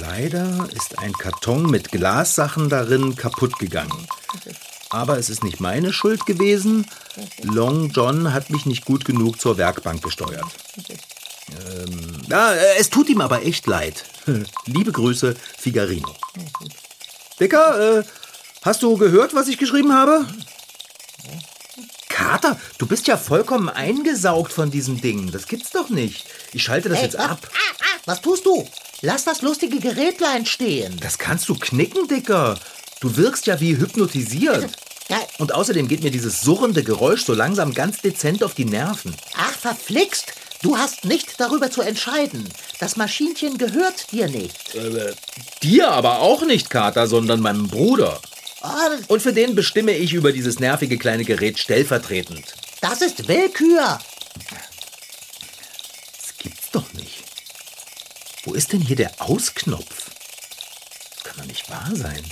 leider 0.00 0.68
ist 0.72 0.98
ein 0.98 1.12
Karton 1.12 1.70
mit 1.70 1.92
Glassachen 1.92 2.68
darin 2.68 3.14
kaputt 3.14 3.60
gegangen. 3.60 4.08
Aber 4.90 5.16
es 5.16 5.30
ist 5.30 5.44
nicht 5.44 5.60
meine 5.60 5.92
Schuld 5.92 6.26
gewesen. 6.26 6.86
Long 7.42 7.90
John 7.90 8.32
hat 8.32 8.50
mich 8.50 8.66
nicht 8.66 8.84
gut 8.84 9.04
genug 9.04 9.40
zur 9.40 9.58
Werkbank 9.58 10.02
gesteuert. 10.02 10.50
Ähm, 11.50 12.22
ja, 12.26 12.54
es 12.78 12.88
tut 12.88 13.10
ihm 13.10 13.20
aber 13.20 13.44
echt 13.44 13.66
leid. 13.66 14.04
Liebe 14.66 14.92
Grüße, 14.92 15.34
Figarino. 15.58 16.14
Dicker, 17.40 17.98
äh, 17.98 18.04
hast 18.62 18.82
du 18.82 18.96
gehört, 18.96 19.34
was 19.34 19.48
ich 19.48 19.58
geschrieben 19.58 19.92
habe? 19.92 20.26
Kater, 22.08 22.58
du 22.78 22.86
bist 22.86 23.06
ja 23.08 23.16
vollkommen 23.16 23.68
eingesaugt 23.68 24.52
von 24.52 24.70
diesem 24.70 25.00
Ding. 25.00 25.32
Das 25.32 25.46
gibt's 25.48 25.70
doch 25.70 25.88
nicht. 25.88 26.26
Ich 26.52 26.62
schalte 26.62 26.88
das 26.88 26.98
Hey, 26.98 27.04
jetzt 27.06 27.18
ah, 27.18 27.32
ab. 27.32 27.50
ah, 27.52 27.74
ah, 27.80 27.98
was 28.06 28.20
tust 28.22 28.46
du? 28.46 28.66
Lass 29.02 29.24
das 29.24 29.42
lustige 29.42 29.80
Gerätlein 29.80 30.46
stehen. 30.46 30.96
Das 31.00 31.18
kannst 31.18 31.48
du 31.48 31.54
knicken, 31.56 32.06
Dicker. 32.06 32.56
Du 33.00 33.16
wirkst 33.16 33.46
ja 33.46 33.60
wie 33.60 33.76
hypnotisiert. 33.76 34.70
Und 35.38 35.52
außerdem 35.52 35.88
geht 35.88 36.02
mir 36.02 36.10
dieses 36.10 36.40
surrende 36.40 36.82
Geräusch 36.82 37.24
so 37.24 37.34
langsam 37.34 37.74
ganz 37.74 38.00
dezent 38.00 38.42
auf 38.42 38.54
die 38.54 38.64
Nerven. 38.64 39.14
ach, 39.36 39.52
verflixt. 39.52 40.32
Du 40.62 40.78
hast 40.78 41.04
nicht 41.04 41.38
darüber 41.38 41.70
zu 41.70 41.82
entscheiden. 41.82 42.48
Das 42.80 42.96
Maschinchen 42.96 43.58
gehört 43.58 44.10
dir 44.12 44.28
nicht. 44.28 44.74
Äh, 44.74 45.14
dir 45.62 45.90
aber 45.90 46.20
auch 46.20 46.42
nicht, 46.42 46.70
Kater, 46.70 47.06
sondern 47.06 47.40
meinem 47.40 47.68
Bruder. 47.68 48.20
Ah, 48.62 48.88
Und 49.08 49.20
für 49.20 49.34
den 49.34 49.54
bestimme 49.54 49.92
ich 49.92 50.14
über 50.14 50.32
dieses 50.32 50.58
nervige 50.58 50.96
kleine 50.96 51.24
Gerät 51.24 51.58
stellvertretend. 51.58 52.54
das 52.80 53.02
ist 53.02 53.28
Willkür. 53.28 53.98
Das 56.18 56.36
gibt's 56.38 56.70
doch 56.72 56.90
nicht. 56.94 57.24
Wo 58.44 58.54
ist 58.54 58.72
denn 58.72 58.80
hier 58.80 58.96
der 58.96 59.12
Ausknopf? 59.18 60.10
Das 61.14 61.24
kann 61.24 61.36
doch 61.38 61.44
nicht 61.46 61.68
wahr 61.70 61.90
sein. 61.92 62.24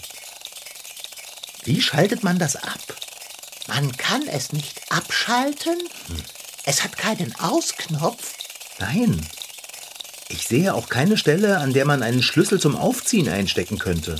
Wie 1.64 1.80
schaltet 1.82 2.22
man 2.22 2.38
das 2.38 2.56
ab? 2.56 2.80
Man 3.68 3.94
kann 3.96 4.26
es 4.28 4.52
nicht 4.52 4.80
abschalten. 4.90 5.78
Es 6.64 6.84
hat 6.84 6.96
keinen 6.96 7.34
Ausknopf. 7.36 8.34
Nein. 8.78 9.26
Ich 10.28 10.46
sehe 10.46 10.74
auch 10.74 10.88
keine 10.88 11.16
Stelle, 11.18 11.58
an 11.58 11.72
der 11.72 11.84
man 11.84 12.02
einen 12.02 12.22
Schlüssel 12.22 12.60
zum 12.60 12.76
Aufziehen 12.76 13.28
einstecken 13.28 13.78
könnte. 13.78 14.16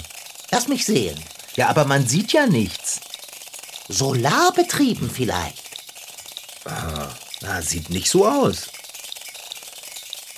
Lass 0.51 0.69
mich 0.69 0.85
sehen. 0.85 1.19
Ja, 1.57 1.69
aber 1.69 1.85
man 1.85 2.07
sieht 2.07 2.33
ja 2.33 2.47
nichts. 2.47 3.01
Solarbetrieben 3.89 5.11
vielleicht. 5.11 5.63
Na, 7.41 7.63
sieht 7.63 7.91
nicht 7.91 8.09
so 8.09 8.27
aus. 8.27 8.69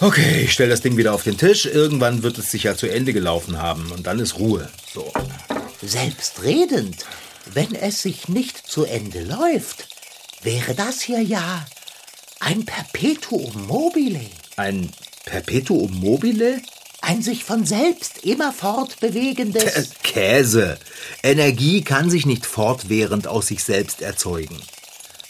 Okay, 0.00 0.42
ich 0.42 0.52
stelle 0.52 0.70
das 0.70 0.80
Ding 0.80 0.96
wieder 0.96 1.14
auf 1.14 1.22
den 1.22 1.38
Tisch. 1.38 1.66
Irgendwann 1.66 2.22
wird 2.22 2.38
es 2.38 2.50
sich 2.50 2.64
ja 2.64 2.76
zu 2.76 2.88
Ende 2.88 3.12
gelaufen 3.12 3.60
haben 3.60 3.92
und 3.92 4.06
dann 4.06 4.18
ist 4.18 4.38
Ruhe. 4.38 4.68
So. 4.92 5.12
Selbstredend. 5.82 7.04
Wenn 7.46 7.74
es 7.74 8.02
sich 8.02 8.28
nicht 8.28 8.66
zu 8.66 8.84
Ende 8.84 9.22
läuft, 9.22 9.86
wäre 10.42 10.74
das 10.74 11.00
hier 11.00 11.20
ja 11.22 11.64
ein 12.44 12.66
Perpetuum 12.66 13.66
mobile. 13.66 14.20
Ein 14.56 14.90
Perpetuum 15.24 15.98
mobile? 15.98 16.60
Ein 17.00 17.22
sich 17.22 17.42
von 17.42 17.64
selbst 17.64 18.18
immer 18.18 18.52
fortbewegendes. 18.52 19.92
Käse. 20.02 20.78
Energie 21.22 21.80
kann 21.82 22.10
sich 22.10 22.26
nicht 22.26 22.44
fortwährend 22.44 23.26
aus 23.26 23.46
sich 23.46 23.64
selbst 23.64 24.02
erzeugen. 24.02 24.60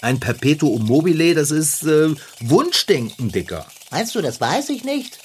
Ein 0.00 0.18
Perpetuum 0.18 0.85
mobile, 0.85 1.35
das 1.35 1.52
ist 1.52 1.85
äh, 1.85 2.14
Wunschdenken, 2.40 3.30
Dicker. 3.30 3.64
Meinst 3.92 4.16
du, 4.16 4.21
das 4.21 4.40
weiß 4.40 4.71
ich 4.71 4.83
nicht? 4.83 5.21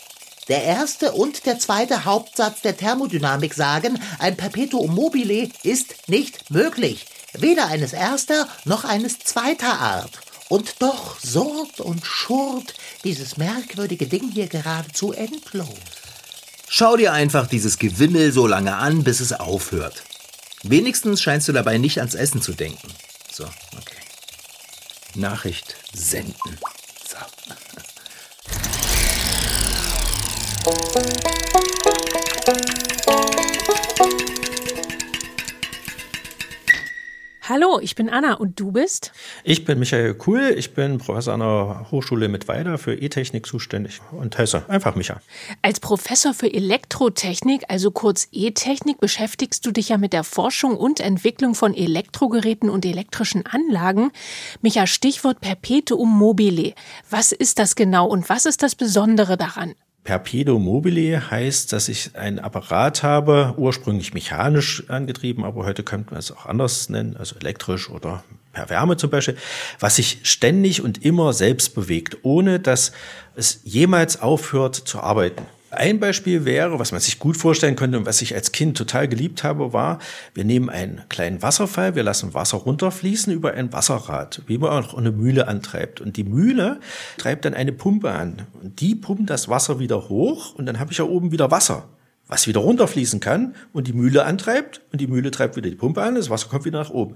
Der 0.48 0.63
erste 0.63 1.13
und 1.13 1.48
der 1.48 1.58
zweite 1.58 2.05
Hauptsatz 2.05 2.62
der 2.62 2.77
Thermodynamik 2.77 3.55
sagen, 3.55 4.00
ein 4.19 4.38
Perpetuum 4.38 4.93
mobile 4.93 5.50
ist 5.63 6.08
nicht 6.08 6.51
möglich. 6.51 7.08
Weder 7.34 7.65
eines 7.65 7.93
erster 7.93 8.48
noch 8.65 8.86
eines 8.86 9.17
zweiter 9.19 9.79
Art. 9.79 10.19
Und 10.50 10.82
doch 10.82 11.20
surrt 11.20 11.79
und 11.79 12.06
schurrt 12.06 12.74
dieses 13.03 13.38
merkwürdige 13.38 14.08
Ding 14.08 14.32
hier 14.32 14.48
geradezu 14.48 15.13
endlos. 15.13 15.70
Schau 16.68 16.98
dir 16.98 17.13
einfach 17.13 17.48
dieses 17.48 17.77
Gewimmel 17.77 18.32
so 18.32 18.48
lange 18.48 18.75
an, 18.75 19.03
bis 19.03 19.20
es 19.20 19.32
aufhört. 19.32 20.03
Wenigstens 20.63 21.22
scheinst 21.22 21.48
du 21.48 21.53
dabei 21.53 21.77
nicht 21.77 22.00
ans 22.00 22.15
Essen 22.15 22.41
zu 22.41 22.53
denken. 22.53 22.91
So, 23.32 23.46
okay. 23.77 23.96
Nachricht 25.15 25.75
senden. 25.94 26.58
So. 27.08 27.18
Hallo, 37.50 37.79
ich 37.82 37.96
bin 37.96 38.12
Anna 38.12 38.36
und 38.36 38.60
du 38.60 38.72
bist? 38.72 39.12
Ich 39.44 39.65
bin 39.65 39.79
Michael 39.79 40.13
Kuhl, 40.13 40.53
ich 40.56 40.75
bin 40.75 41.00
Professor 41.00 41.34
an 41.34 41.39
der 41.39 41.88
Hochschule 41.89 42.27
Mittweida 42.27 42.77
für 42.77 42.94
E-Technik 42.94 43.48
zuständig 43.48 44.01
und 44.12 44.38
heiße 44.38 44.70
einfach 44.70 44.94
Micha. 44.94 45.20
Als 45.63 45.79
Professor 45.79 46.36
für 46.36 46.53
Elektrotechnik, 46.53 47.63
also 47.68 47.89
kurz 47.89 48.27
E-Technik, 48.32 49.00
beschäftigst 49.00 49.65
du 49.65 49.72
dich 49.72 49.89
ja 49.89 49.98
mit 49.98 50.13
der 50.13 50.24
Forschung 50.24 50.77
und 50.77 51.00
Entwicklung 51.00 51.56
von 51.56 51.74
Elektrogeräten 51.74 52.70
und 52.70 52.86
elektrischen 52.86 53.48
Anlagen. 53.48 54.12
Micha, 54.62 54.86
Stichwort 54.86 55.41
Perpetuum 55.41 56.20
mobile. 56.20 56.75
Was 57.10 57.32
ist 57.32 57.58
das 57.58 57.74
genau 57.75 58.06
und 58.06 58.29
was 58.29 58.46
ist 58.46 58.62
das 58.62 58.75
Besondere 58.75 59.38
daran? 59.38 59.74
Perpetuum 60.03 60.63
mobile 60.63 61.29
heißt, 61.29 61.72
dass 61.74 61.89
ich 61.89 62.15
einen 62.15 62.39
Apparat 62.39 63.03
habe, 63.03 63.53
ursprünglich 63.58 64.13
mechanisch 64.13 64.89
angetrieben, 64.89 65.44
aber 65.44 65.65
heute 65.65 65.84
könnte 65.84 66.12
man 66.12 66.20
es 66.20 66.32
auch 66.32 66.46
anders 66.46 66.89
nennen, 66.89 67.18
also 67.18 67.36
elektrisch 67.36 67.89
oder 67.89 68.24
per 68.53 68.70
Wärme 68.70 68.98
zum 68.98 69.10
Beispiel, 69.10 69.38
was 69.79 69.98
sich 69.98 70.20
ständig 70.24 70.82
und 70.82 71.03
immer 71.03 71.34
selbst 71.34 71.75
bewegt, 71.75 72.18
ohne 72.24 72.60
dass 72.60 72.91
es 73.36 73.62
jemals 73.63 74.22
aufhört 74.22 74.75
zu 74.75 75.00
arbeiten. 75.00 75.46
Ein 75.72 76.00
Beispiel 76.00 76.46
wäre, 76.46 76.80
was 76.80 76.92
man 76.92 77.00
sich 77.00 77.20
gut 77.20 77.38
vorstellen 77.38 77.76
könnte 77.76 78.00
und 78.00 78.06
was 78.08 78.24
ich 78.24 78.34
als 78.34 78.52
Kind 78.52 78.76
total 78.76 79.08
geliebt 79.08 79.44
habe, 79.44 79.72
war, 79.72 80.00
wir 80.34 80.44
nehmen 80.44 80.70
einen 80.70 81.04
kleinen 81.10 81.44
Wasserfall, 81.44 81.94
wir 81.94 82.02
lassen 82.02 82.34
Wasser 82.34 82.58
runterfließen 82.58 83.32
über 83.32 83.54
ein 83.54 83.72
Wasserrad, 83.72 84.42
wie 84.48 84.58
man 84.58 84.72
auch 84.72 84.96
eine 84.96 85.12
Mühle 85.12 85.48
antreibt. 85.48 86.02
Und 86.02 86.18
die 86.18 86.24
Mühle 86.24 86.80
treibt 87.18 87.46
dann 87.46 87.54
eine 87.54 87.72
Pumpe 87.72 88.12
an. 88.12 88.48
Und 88.62 88.82
die 88.82 88.96
pumpt 88.96 89.30
das 89.30 89.48
Wasser 89.48 89.80
wieder 89.80 90.10
hoch 90.10 90.56
und 90.56 90.66
dann 90.66 90.80
habe 90.80 90.92
ich 90.92 90.98
ja 90.98 91.06
oben 91.06 91.32
wieder 91.32 91.52
Wasser, 91.52 91.88
was 92.28 92.48
wieder 92.48 92.62
runterfließen 92.62 93.20
kann 93.20 93.54
und 93.72 93.88
die 93.88 93.94
Mühle 93.94 94.26
antreibt 94.26 94.82
und 94.92 95.02
die 95.02 95.08
Mühle 95.08 95.30
treibt 95.30 95.56
wieder 95.56 95.70
die 95.70 95.76
Pumpe 95.76 96.02
an, 96.02 96.16
das 96.16 96.32
Wasser 96.32 96.50
kommt 96.50 96.66
wieder 96.66 96.80
nach 96.80 96.90
oben. 96.90 97.14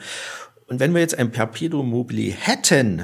Und 0.68 0.80
wenn 0.80 0.94
wir 0.94 1.02
jetzt 1.02 1.18
ein 1.18 1.32
Perpetuum 1.32 1.90
mobile 1.90 2.34
hätten, 2.34 3.04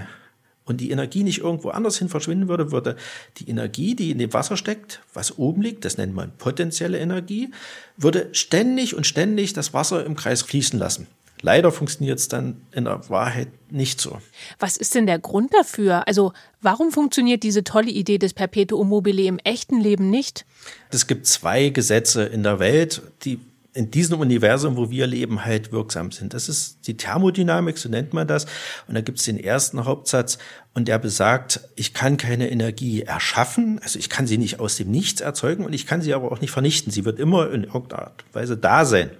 und 0.70 0.78
die 0.78 0.92
Energie 0.92 1.24
nicht 1.24 1.40
irgendwo 1.40 1.70
anders 1.70 1.98
hin 1.98 2.10
verschwinden 2.10 2.48
würde, 2.48 2.72
würde 2.72 2.96
die 3.38 3.50
Energie, 3.50 3.96
die 3.96 4.12
in 4.12 4.20
dem 4.20 4.32
Wasser 4.34 4.56
steckt, 4.56 5.02
was 5.14 5.38
oben 5.38 5.62
liegt, 5.62 5.84
das 5.84 5.98
nennt 5.98 6.14
man 6.14 6.32
potenzielle 6.38 7.00
Energie, 7.00 7.50
würde 7.98 8.30
ständig 8.32 8.96
und 8.96 9.06
ständig 9.06 9.54
das 9.54 9.74
Wasser 9.74 10.06
im 10.06 10.16
Kreis 10.16 10.44
fließen 10.44 10.78
lassen. 10.78 11.08
Leider 11.42 11.72
funktioniert 11.72 12.20
es 12.20 12.28
dann 12.28 12.62
in 12.72 12.84
der 12.84 13.10
Wahrheit 13.10 13.48
nicht 13.72 14.02
so. 14.02 14.20
Was 14.60 14.76
ist 14.76 14.94
denn 14.94 15.06
der 15.06 15.20
Grund 15.20 15.54
dafür? 15.54 16.06
Also, 16.06 16.34
warum 16.62 16.92
funktioniert 16.92 17.44
diese 17.44 17.64
tolle 17.64 17.90
Idee 17.90 18.18
des 18.18 18.34
Perpetuum 18.34 18.90
mobile 18.90 19.24
im 19.24 19.40
echten 19.40 19.80
Leben 19.80 20.10
nicht? 20.10 20.46
Es 20.92 21.08
gibt 21.08 21.28
zwei 21.28 21.70
Gesetze 21.70 22.26
in 22.26 22.44
der 22.44 22.60
Welt, 22.60 23.02
die 23.24 23.40
in 23.80 23.92
diesem 23.92 24.20
Universum, 24.20 24.76
wo 24.76 24.90
wir 24.90 25.08
leben, 25.08 25.46
halt 25.46 25.72
wirksam 25.72 26.12
sind. 26.12 26.34
Das 26.34 26.50
ist 26.50 26.86
die 26.86 26.98
Thermodynamik, 26.98 27.78
so 27.78 27.88
nennt 27.88 28.12
man 28.12 28.28
das. 28.28 28.46
Und 28.90 28.96
da 28.96 29.00
gibt 29.00 29.20
es 29.20 29.26
den 29.26 29.40
ersten 29.40 29.86
Hauptsatz 29.86 30.38
und 30.74 30.90
der 30.90 31.00
besagt, 31.00 31.62
ich 31.78 31.94
kann 31.94 32.18
keine 32.18 32.52
Energie 32.52 33.04
erschaffen, 33.04 33.80
also 33.82 33.98
ich 33.98 34.10
kann 34.10 34.28
sie 34.28 34.38
nicht 34.38 34.60
aus 34.60 34.76
dem 34.76 34.92
Nichts 34.92 35.22
erzeugen 35.22 35.64
und 35.64 35.72
ich 35.72 35.88
kann 35.88 36.02
sie 36.02 36.14
aber 36.14 36.30
auch 36.30 36.42
nicht 36.42 36.52
vernichten. 36.52 36.92
Sie 36.92 37.06
wird 37.06 37.20
immer 37.20 37.52
in 37.52 37.64
irgendeiner 37.64 38.02
Art 38.02 38.26
und 38.28 38.36
Weise 38.36 38.58
da 38.58 38.84
sein. 38.84 39.12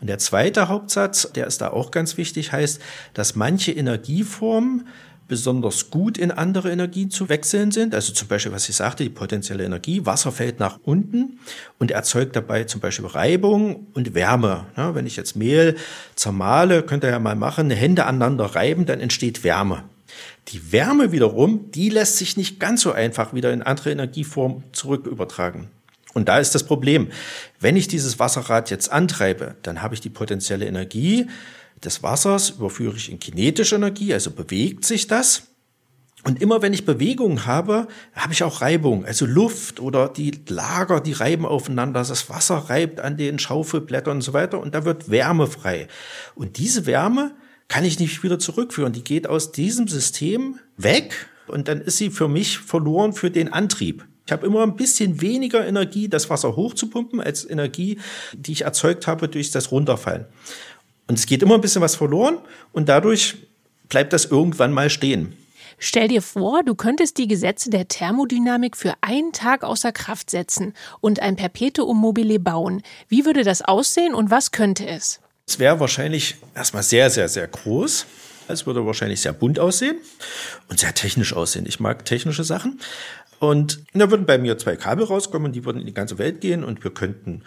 Und 0.00 0.06
der 0.06 0.18
zweite 0.18 0.68
Hauptsatz, 0.68 1.30
der 1.34 1.46
ist 1.46 1.60
da 1.60 1.68
auch 1.68 1.90
ganz 1.90 2.16
wichtig, 2.16 2.50
heißt, 2.50 2.80
dass 3.12 3.36
manche 3.36 3.72
Energieformen 3.72 4.88
besonders 5.28 5.90
gut 5.90 6.18
in 6.18 6.30
andere 6.30 6.72
Energien 6.72 7.10
zu 7.10 7.28
wechseln 7.28 7.70
sind. 7.70 7.94
Also 7.94 8.12
zum 8.12 8.28
Beispiel, 8.28 8.50
was 8.50 8.68
ich 8.68 8.76
sagte, 8.76 9.04
die 9.04 9.10
potenzielle 9.10 9.64
Energie. 9.64 10.04
Wasser 10.06 10.32
fällt 10.32 10.58
nach 10.58 10.80
unten 10.82 11.38
und 11.78 11.90
erzeugt 11.90 12.34
dabei 12.34 12.64
zum 12.64 12.80
Beispiel 12.80 13.06
Reibung 13.06 13.86
und 13.94 14.14
Wärme. 14.14 14.66
Ja, 14.76 14.94
wenn 14.94 15.06
ich 15.06 15.16
jetzt 15.16 15.36
Mehl 15.36 15.76
zermale, 16.16 16.82
könnt 16.82 17.04
ihr 17.04 17.10
ja 17.10 17.18
mal 17.18 17.36
machen, 17.36 17.70
Hände 17.70 18.06
aneinander 18.06 18.46
reiben, 18.46 18.86
dann 18.86 19.00
entsteht 19.00 19.44
Wärme. 19.44 19.84
Die 20.48 20.72
Wärme 20.72 21.12
wiederum, 21.12 21.70
die 21.72 21.90
lässt 21.90 22.16
sich 22.16 22.38
nicht 22.38 22.58
ganz 22.58 22.80
so 22.80 22.92
einfach 22.92 23.34
wieder 23.34 23.52
in 23.52 23.62
andere 23.62 23.92
Energieformen 23.92 24.64
zurück 24.72 25.06
übertragen. 25.06 25.68
Und 26.14 26.28
da 26.28 26.38
ist 26.38 26.54
das 26.54 26.64
Problem. 26.64 27.08
Wenn 27.60 27.76
ich 27.76 27.86
dieses 27.86 28.18
Wasserrad 28.18 28.70
jetzt 28.70 28.90
antreibe, 28.90 29.56
dann 29.62 29.82
habe 29.82 29.94
ich 29.94 30.00
die 30.00 30.08
potenzielle 30.08 30.66
Energie 30.66 31.28
des 31.84 32.02
Wassers, 32.02 32.50
überführe 32.50 32.96
ich 32.96 33.10
in 33.10 33.18
kinetische 33.18 33.76
Energie, 33.76 34.12
also 34.12 34.30
bewegt 34.30 34.84
sich 34.84 35.06
das. 35.06 35.44
Und 36.24 36.42
immer 36.42 36.62
wenn 36.62 36.72
ich 36.72 36.84
Bewegung 36.84 37.46
habe, 37.46 37.86
habe 38.12 38.32
ich 38.32 38.42
auch 38.42 38.60
Reibung, 38.60 39.04
also 39.04 39.24
Luft 39.24 39.78
oder 39.78 40.08
die 40.08 40.32
Lager, 40.48 41.00
die 41.00 41.12
reiben 41.12 41.46
aufeinander, 41.46 42.02
das 42.02 42.28
Wasser 42.28 42.56
reibt 42.56 43.00
an 43.00 43.16
den 43.16 43.38
Schaufelblättern 43.38 44.16
und 44.16 44.22
so 44.22 44.32
weiter 44.32 44.60
und 44.60 44.74
da 44.74 44.84
wird 44.84 45.10
Wärme 45.10 45.46
frei. 45.46 45.86
Und 46.34 46.58
diese 46.58 46.86
Wärme 46.86 47.34
kann 47.68 47.84
ich 47.84 48.00
nicht 48.00 48.22
wieder 48.24 48.38
zurückführen, 48.38 48.92
die 48.92 49.04
geht 49.04 49.28
aus 49.28 49.52
diesem 49.52 49.86
System 49.86 50.58
weg 50.76 51.28
und 51.46 51.68
dann 51.68 51.80
ist 51.80 51.98
sie 51.98 52.10
für 52.10 52.28
mich 52.28 52.58
verloren 52.58 53.12
für 53.12 53.30
den 53.30 53.52
Antrieb. 53.52 54.04
Ich 54.26 54.32
habe 54.32 54.46
immer 54.46 54.62
ein 54.62 54.76
bisschen 54.76 55.22
weniger 55.22 55.66
Energie, 55.66 56.08
das 56.08 56.28
Wasser 56.28 56.54
hochzupumpen, 56.54 57.20
als 57.20 57.48
Energie, 57.48 57.98
die 58.34 58.52
ich 58.52 58.62
erzeugt 58.62 59.06
habe 59.06 59.28
durch 59.28 59.50
das 59.52 59.72
Runterfallen. 59.72 60.26
Und 61.08 61.18
es 61.18 61.26
geht 61.26 61.42
immer 61.42 61.56
ein 61.56 61.60
bisschen 61.60 61.82
was 61.82 61.96
verloren 61.96 62.38
und 62.72 62.88
dadurch 62.88 63.36
bleibt 63.88 64.12
das 64.12 64.26
irgendwann 64.26 64.72
mal 64.72 64.90
stehen. 64.90 65.36
Stell 65.80 66.08
dir 66.08 66.22
vor, 66.22 66.64
du 66.64 66.74
könntest 66.74 67.18
die 67.18 67.28
Gesetze 67.28 67.70
der 67.70 67.86
Thermodynamik 67.86 68.76
für 68.76 68.94
einen 69.00 69.32
Tag 69.32 69.62
außer 69.62 69.92
Kraft 69.92 70.28
setzen 70.30 70.74
und 71.00 71.20
ein 71.20 71.36
Perpetuum 71.36 71.96
mobile 71.96 72.40
bauen. 72.40 72.82
Wie 73.08 73.24
würde 73.24 73.44
das 73.44 73.62
aussehen 73.62 74.14
und 74.14 74.30
was 74.30 74.50
könnte 74.50 74.86
es? 74.86 75.20
Es 75.46 75.58
wäre 75.58 75.80
wahrscheinlich 75.80 76.36
erstmal 76.54 76.82
sehr, 76.82 77.10
sehr, 77.10 77.28
sehr 77.28 77.46
groß. 77.46 78.06
Es 78.48 78.66
würde 78.66 78.84
wahrscheinlich 78.86 79.20
sehr 79.20 79.32
bunt 79.32 79.58
aussehen 79.58 79.98
und 80.68 80.80
sehr 80.80 80.94
technisch 80.94 81.32
aussehen. 81.32 81.64
Ich 81.66 81.80
mag 81.80 82.04
technische 82.04 82.44
Sachen. 82.44 82.80
Und 83.40 83.84
da 83.94 84.10
würden 84.10 84.26
bei 84.26 84.38
mir 84.38 84.58
zwei 84.58 84.76
Kabel 84.76 85.04
rauskommen, 85.04 85.52
die 85.52 85.64
würden 85.64 85.80
in 85.80 85.86
die 85.86 85.94
ganze 85.94 86.18
Welt 86.18 86.40
gehen 86.40 86.64
und 86.64 86.82
wir 86.82 86.92
könnten 86.92 87.42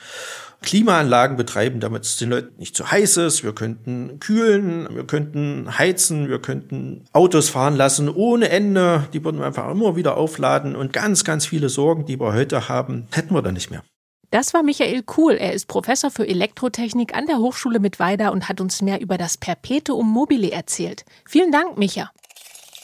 Klimaanlagen 0.61 1.37
betreiben, 1.37 1.79
damit 1.79 2.05
es 2.05 2.17
den 2.17 2.29
Leuten 2.29 2.57
nicht 2.57 2.75
zu 2.75 2.91
heiß 2.91 3.17
ist. 3.17 3.43
Wir 3.43 3.53
könnten 3.53 4.19
kühlen, 4.19 4.87
wir 4.93 5.05
könnten 5.05 5.77
heizen, 5.77 6.29
wir 6.29 6.39
könnten 6.39 7.05
Autos 7.13 7.49
fahren 7.49 7.75
lassen 7.75 8.09
ohne 8.09 8.49
Ende. 8.49 9.07
Die 9.13 9.23
würden 9.23 9.39
wir 9.39 9.47
einfach 9.47 9.69
immer 9.69 9.95
wieder 9.95 10.17
aufladen 10.17 10.75
und 10.75 10.93
ganz, 10.93 11.23
ganz 11.23 11.45
viele 11.45 11.69
Sorgen, 11.69 12.05
die 12.05 12.19
wir 12.19 12.33
heute 12.33 12.69
haben, 12.69 13.07
hätten 13.11 13.33
wir 13.33 13.41
dann 13.41 13.55
nicht 13.55 13.71
mehr. 13.71 13.83
Das 14.29 14.53
war 14.53 14.63
Michael 14.63 15.03
Kuhl. 15.03 15.33
Er 15.33 15.51
ist 15.51 15.67
Professor 15.67 16.09
für 16.09 16.25
Elektrotechnik 16.25 17.13
an 17.13 17.25
der 17.25 17.39
Hochschule 17.39 17.79
Mittweida 17.79 18.29
und 18.29 18.47
hat 18.47 18.61
uns 18.61 18.81
mehr 18.81 19.01
über 19.01 19.17
das 19.17 19.37
Perpetuum 19.37 20.09
mobile 20.09 20.51
erzählt. 20.51 21.03
Vielen 21.27 21.51
Dank, 21.51 21.77
Micha. 21.77 22.11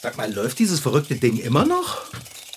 Sag 0.02 0.18
mal, 0.18 0.32
läuft 0.32 0.58
dieses 0.58 0.80
verrückte 0.80 1.14
Ding 1.14 1.38
immer 1.38 1.64
noch? 1.64 2.02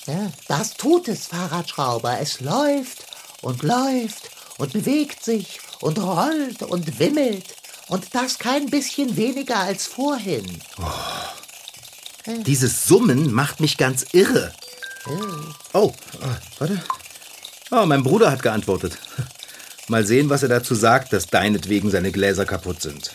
Ja, 0.07 0.31
das 0.47 0.73
tut 0.73 1.07
es, 1.07 1.27
Fahrradschrauber. 1.27 2.19
Es 2.19 2.41
läuft 2.41 3.05
und 3.41 3.63
läuft 3.63 4.29
und 4.57 4.73
bewegt 4.73 5.23
sich 5.23 5.59
und 5.79 5.99
rollt 5.99 6.63
und 6.63 6.99
wimmelt. 6.99 7.55
Und 7.87 8.13
das 8.13 8.39
kein 8.39 8.67
bisschen 8.69 9.17
weniger 9.17 9.59
als 9.59 9.85
vorhin. 9.85 10.45
Oh. 10.79 12.31
Dieses 12.45 12.85
Summen 12.85 13.33
macht 13.33 13.59
mich 13.59 13.77
ganz 13.77 14.05
irre. 14.11 14.53
Oh, 15.07 15.17
oh, 15.73 15.93
warte. 16.59 16.81
Oh, 17.71 17.85
mein 17.85 18.03
Bruder 18.03 18.31
hat 18.31 18.43
geantwortet. 18.43 18.97
Mal 19.87 20.05
sehen, 20.05 20.29
was 20.29 20.43
er 20.43 20.49
dazu 20.49 20.75
sagt, 20.75 21.11
dass 21.11 21.27
deinetwegen 21.27 21.89
seine 21.89 22.11
Gläser 22.11 22.45
kaputt 22.45 22.81
sind. 22.81 23.11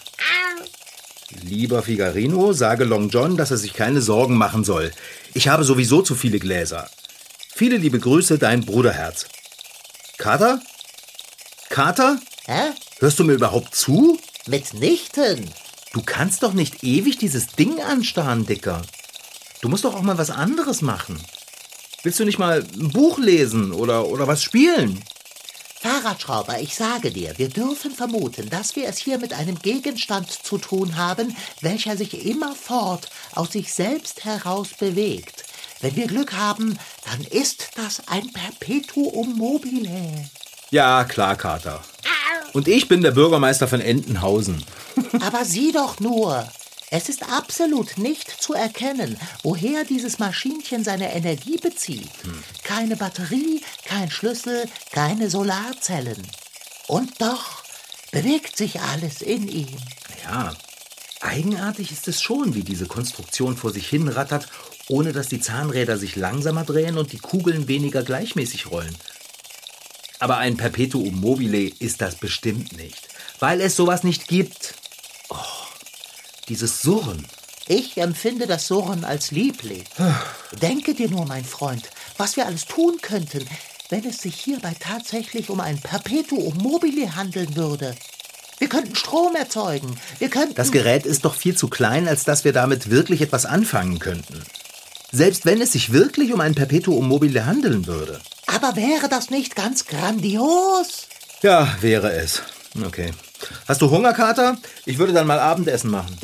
Lieber 1.30 1.82
Figarino, 1.82 2.52
sage 2.52 2.84
Long 2.84 3.08
John, 3.08 3.36
dass 3.36 3.50
er 3.50 3.56
sich 3.56 3.72
keine 3.72 4.00
Sorgen 4.00 4.36
machen 4.36 4.64
soll. 4.64 4.92
Ich 5.34 5.48
habe 5.48 5.64
sowieso 5.64 6.02
zu 6.02 6.14
viele 6.14 6.38
Gläser. 6.38 6.88
Viele 7.54 7.78
liebe 7.78 7.98
Grüße, 7.98 8.38
dein 8.38 8.64
Bruderherz. 8.64 9.26
Kater? 10.18 10.60
Kater? 11.68 12.20
Hä? 12.46 12.70
Hörst 13.00 13.18
du 13.18 13.24
mir 13.24 13.32
überhaupt 13.34 13.74
zu? 13.74 14.18
Mitnichten. 14.46 15.50
Du 15.92 16.02
kannst 16.02 16.42
doch 16.42 16.52
nicht 16.52 16.84
ewig 16.84 17.18
dieses 17.18 17.48
Ding 17.48 17.80
anstarren, 17.80 18.46
Dicker. 18.46 18.82
Du 19.62 19.68
musst 19.68 19.84
doch 19.84 19.94
auch 19.94 20.02
mal 20.02 20.18
was 20.18 20.30
anderes 20.30 20.80
machen. 20.80 21.20
Willst 22.02 22.20
du 22.20 22.24
nicht 22.24 22.38
mal 22.38 22.62
ein 22.62 22.90
Buch 22.90 23.18
lesen 23.18 23.72
oder, 23.72 24.06
oder 24.06 24.28
was 24.28 24.42
spielen? 24.42 25.02
Fahrradschrauber, 25.80 26.60
ich 26.60 26.74
sage 26.74 27.10
dir, 27.10 27.34
wir 27.36 27.48
dürfen 27.48 27.92
vermuten, 27.92 28.48
dass 28.50 28.76
wir 28.76 28.88
es 28.88 28.98
hier 28.98 29.18
mit 29.18 29.32
einem 29.32 29.58
Gegenstand 29.58 30.30
zu 30.30 30.58
tun 30.58 30.96
haben, 30.96 31.36
welcher 31.60 31.96
sich 31.96 32.26
immerfort 32.26 33.10
aus 33.34 33.52
sich 33.52 33.72
selbst 33.72 34.24
heraus 34.24 34.68
bewegt. 34.78 35.44
Wenn 35.80 35.94
wir 35.96 36.06
Glück 36.06 36.32
haben, 36.32 36.78
dann 37.04 37.20
ist 37.22 37.70
das 37.76 38.08
ein 38.08 38.32
Perpetuum 38.32 39.36
mobile. 39.36 40.28
Ja, 40.70 41.04
klar, 41.04 41.36
Kater. 41.36 41.84
Und 42.54 42.68
ich 42.68 42.88
bin 42.88 43.02
der 43.02 43.10
Bürgermeister 43.10 43.68
von 43.68 43.80
Entenhausen. 43.80 44.64
Aber 45.20 45.44
sieh 45.44 45.72
doch 45.72 46.00
nur, 46.00 46.48
es 46.90 47.08
ist 47.08 47.28
absolut 47.28 47.98
nicht 47.98 48.30
zu 48.30 48.54
erkennen, 48.54 49.18
woher 49.42 49.84
dieses 49.84 50.18
Maschinchen 50.18 50.84
seine 50.84 51.12
Energie 51.12 51.56
bezieht. 51.56 52.10
Hm. 52.22 52.42
Keine 52.62 52.96
Batterie, 52.96 53.62
kein 53.84 54.10
Schlüssel, 54.10 54.68
keine 54.92 55.28
Solarzellen. 55.28 56.22
Und 56.86 57.20
doch 57.20 57.64
bewegt 58.12 58.56
sich 58.56 58.80
alles 58.80 59.20
in 59.20 59.48
ihm. 59.48 59.76
Ja, 60.24 60.54
eigenartig 61.20 61.90
ist 61.90 62.06
es 62.06 62.22
schon, 62.22 62.54
wie 62.54 62.62
diese 62.62 62.86
Konstruktion 62.86 63.56
vor 63.56 63.72
sich 63.72 63.88
hin 63.88 64.08
rattert, 64.08 64.48
ohne 64.88 65.12
dass 65.12 65.28
die 65.28 65.40
Zahnräder 65.40 65.98
sich 65.98 66.14
langsamer 66.14 66.64
drehen 66.64 66.98
und 66.98 67.12
die 67.12 67.18
Kugeln 67.18 67.66
weniger 67.66 68.04
gleichmäßig 68.04 68.70
rollen. 68.70 68.96
Aber 70.20 70.38
ein 70.38 70.56
Perpetuum 70.56 71.20
mobile 71.20 71.68
ist 71.80 72.00
das 72.00 72.14
bestimmt 72.14 72.76
nicht, 72.76 73.08
weil 73.40 73.60
es 73.60 73.76
sowas 73.76 74.04
nicht 74.04 74.28
gibt. 74.28 74.74
Dieses 76.48 76.80
Surren. 76.80 77.26
Ich 77.66 77.96
empfinde 77.98 78.46
das 78.46 78.68
Surren 78.68 79.04
als 79.04 79.32
lieblich. 79.32 79.84
Denke 80.62 80.94
dir 80.94 81.10
nur, 81.10 81.26
mein 81.26 81.44
Freund, 81.44 81.90
was 82.16 82.36
wir 82.36 82.46
alles 82.46 82.66
tun 82.66 82.98
könnten, 83.02 83.44
wenn 83.90 84.04
es 84.04 84.18
sich 84.18 84.36
hierbei 84.36 84.74
tatsächlich 84.78 85.50
um 85.50 85.58
ein 85.58 85.80
Perpetuum 85.80 86.56
mobile 86.58 87.16
handeln 87.16 87.56
würde. 87.56 87.96
Wir 88.58 88.68
könnten 88.68 88.94
Strom 88.94 89.34
erzeugen. 89.34 89.98
Wir 90.18 90.30
könnten. 90.30 90.54
Das 90.54 90.70
Gerät 90.70 91.04
ist 91.04 91.24
doch 91.24 91.34
viel 91.34 91.56
zu 91.56 91.68
klein, 91.68 92.06
als 92.06 92.24
dass 92.24 92.44
wir 92.44 92.52
damit 92.52 92.90
wirklich 92.90 93.20
etwas 93.22 93.44
anfangen 93.44 93.98
könnten. 93.98 94.42
Selbst 95.10 95.46
wenn 95.46 95.60
es 95.60 95.72
sich 95.72 95.92
wirklich 95.92 96.32
um 96.32 96.40
ein 96.40 96.54
Perpetuum 96.54 97.08
mobile 97.08 97.44
handeln 97.44 97.86
würde. 97.86 98.20
Aber 98.46 98.76
wäre 98.76 99.08
das 99.08 99.30
nicht 99.30 99.56
ganz 99.56 99.84
grandios? 99.84 101.08
Ja, 101.42 101.76
wäre 101.80 102.12
es. 102.12 102.42
Okay. 102.84 103.12
Hast 103.68 103.82
du 103.82 103.90
Hunger, 103.90 104.12
Kater? 104.12 104.58
Ich 104.84 104.98
würde 104.98 105.12
dann 105.12 105.26
mal 105.26 105.38
Abendessen 105.38 105.90
machen. 105.90 106.16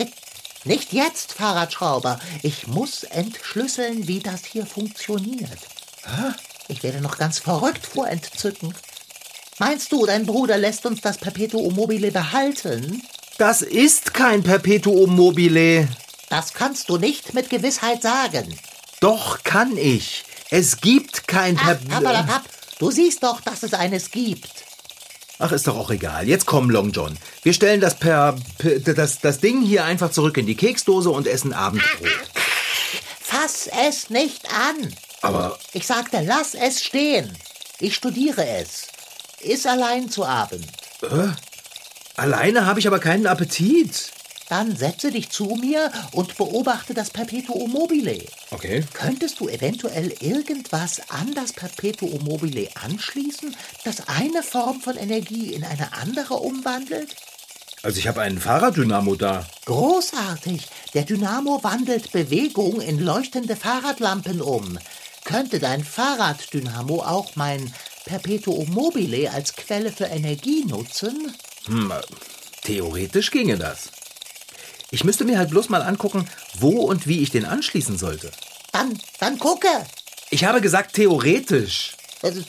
Nicht 0.65 0.93
jetzt, 0.93 1.33
Fahrradschrauber. 1.33 2.21
Ich 2.43 2.67
muss 2.69 3.03
entschlüsseln, 3.03 4.07
wie 4.07 4.21
das 4.21 4.45
hier 4.45 4.65
funktioniert. 4.65 5.59
Ich 6.69 6.83
werde 6.83 7.01
noch 7.01 7.19
ganz 7.19 7.39
verrückt 7.41 7.85
vor 7.87 8.09
Entzücken. 8.09 8.75
Meinst 9.59 9.93
du, 9.93 10.07
dein 10.07 10.25
Bruder 10.27 10.59
lässt 10.59 10.87
uns 10.87 11.01
das 11.01 11.19
Perpetuum 11.19 11.75
mobile 11.75 12.11
behalten? 12.13 13.03
Das 13.39 13.63
ist 13.63 14.15
kein 14.15 14.43
Perpetuum 14.43 15.15
mobile. 15.17 15.89
Das 16.29 16.55
kannst 16.55 16.89
du 16.89 16.97
nicht 16.97 17.35
mit 17.35 17.51
Gewissheit 17.51 18.03
sagen. 18.03 18.59
Doch 19.01 19.43
kann 19.43 19.77
ich. 19.77 20.25
Es 20.51 20.81
gibt 20.81 21.27
kein 21.27 21.57
Perpetuum. 21.57 22.27
Du 22.79 22.91
siehst 22.91 23.23
doch, 23.23 23.41
dass 23.41 23.63
es 23.63 23.75
eines 23.75 24.11
gibt. 24.11 24.65
Ach, 25.43 25.51
ist 25.51 25.67
doch 25.67 25.77
auch 25.77 25.91
egal. 25.91 26.29
Jetzt 26.29 26.47
komm, 26.47 26.71
Long 26.71 26.93
John. 26.93 27.19
Wir 27.43 27.53
stellen 27.53 27.81
das 27.81 27.97
per, 27.97 28.37
per 28.59 28.79
das, 28.79 29.19
das 29.19 29.41
Ding 29.41 29.61
hier 29.61 29.85
einfach 29.85 30.13
zurück 30.13 30.37
in 30.37 30.47
die 30.47 30.55
Keksdose 30.55 31.11
und 31.11 31.27
essen 31.27 31.53
Abendbrot. 31.53 32.09
Fass 33.21 33.69
es 33.89 34.09
nicht 34.09 34.47
an. 34.55 34.95
Aber. 35.21 35.59
Ich 35.73 35.85
sagte, 35.85 36.23
lass 36.25 36.55
es 36.55 36.85
stehen. 36.85 37.37
Ich 37.81 37.97
studiere 37.97 38.47
es. 38.47 38.87
Iss 39.41 39.67
allein 39.67 40.09
zu 40.09 40.25
Abend. 40.25 40.65
Äh? 41.03 41.31
Alleine 42.15 42.65
habe 42.65 42.79
ich 42.79 42.87
aber 42.87 43.01
keinen 43.01 43.27
Appetit. 43.27 44.12
Dann 44.53 44.77
setze 44.77 45.11
dich 45.11 45.31
zu 45.31 45.47
mir 45.59 45.91
und 46.11 46.37
beobachte 46.37 46.93
das 46.93 47.09
Perpetuum 47.09 47.73
mobile. 47.73 48.23
Okay. 48.51 48.85
Könntest 48.93 49.41
du 49.41 49.49
eventuell 49.49 50.13
irgendwas 50.21 51.01
an 51.09 51.33
das 51.35 51.55
Perpetuum 51.55 52.23
mobile 52.23 52.69
anschließen, 52.85 53.57
das 53.87 54.09
eine 54.09 54.43
Form 54.43 54.83
von 54.83 54.99
Energie 54.99 55.55
in 55.55 55.65
eine 55.65 55.95
andere 55.95 56.35
umwandelt? 56.35 57.17
Also 57.83 57.99
ich 57.99 58.07
habe 58.07 58.21
einen 58.21 58.39
Fahrraddynamo 58.39 59.15
da. 59.15 59.47
Großartig. 59.65 60.67
Der 60.93 61.05
Dynamo 61.05 61.65
wandelt 61.65 62.13
Bewegung 62.13 62.83
in 62.83 62.99
leuchtende 62.99 63.57
Fahrradlampen 63.57 64.43
um. 64.43 64.79
Könnte 65.25 65.61
dein 65.61 65.83
Fahrraddynamo 65.83 67.01
auch 67.03 67.37
mein 67.37 67.73
Perpetuum 68.05 68.69
mobile 68.69 69.31
als 69.31 69.57
Quelle 69.57 69.91
für 69.91 70.05
Energie 70.05 70.67
nutzen? 70.67 71.35
Hm, 71.65 71.91
äh, 71.91 72.03
theoretisch 72.65 73.31
ginge 73.31 73.57
das. 73.57 73.89
Ich 74.93 75.05
müsste 75.05 75.25
mir 75.25 75.39
halt 75.39 75.49
bloß 75.49 75.71
mal 75.71 75.81
angucken, 75.81 76.29
wo 76.59 76.83
und 76.83 77.07
wie 77.07 77.23
ich 77.23 77.31
den 77.31 77.47
anschließen 77.47 77.97
sollte. 77.97 78.31
Dann, 78.73 78.99
dann 79.19 79.39
gucke. 79.39 79.67
Ich 80.29 80.45
habe 80.45 80.61
gesagt 80.61 80.95
theoretisch. 80.95 81.93
Also, 82.23 82.43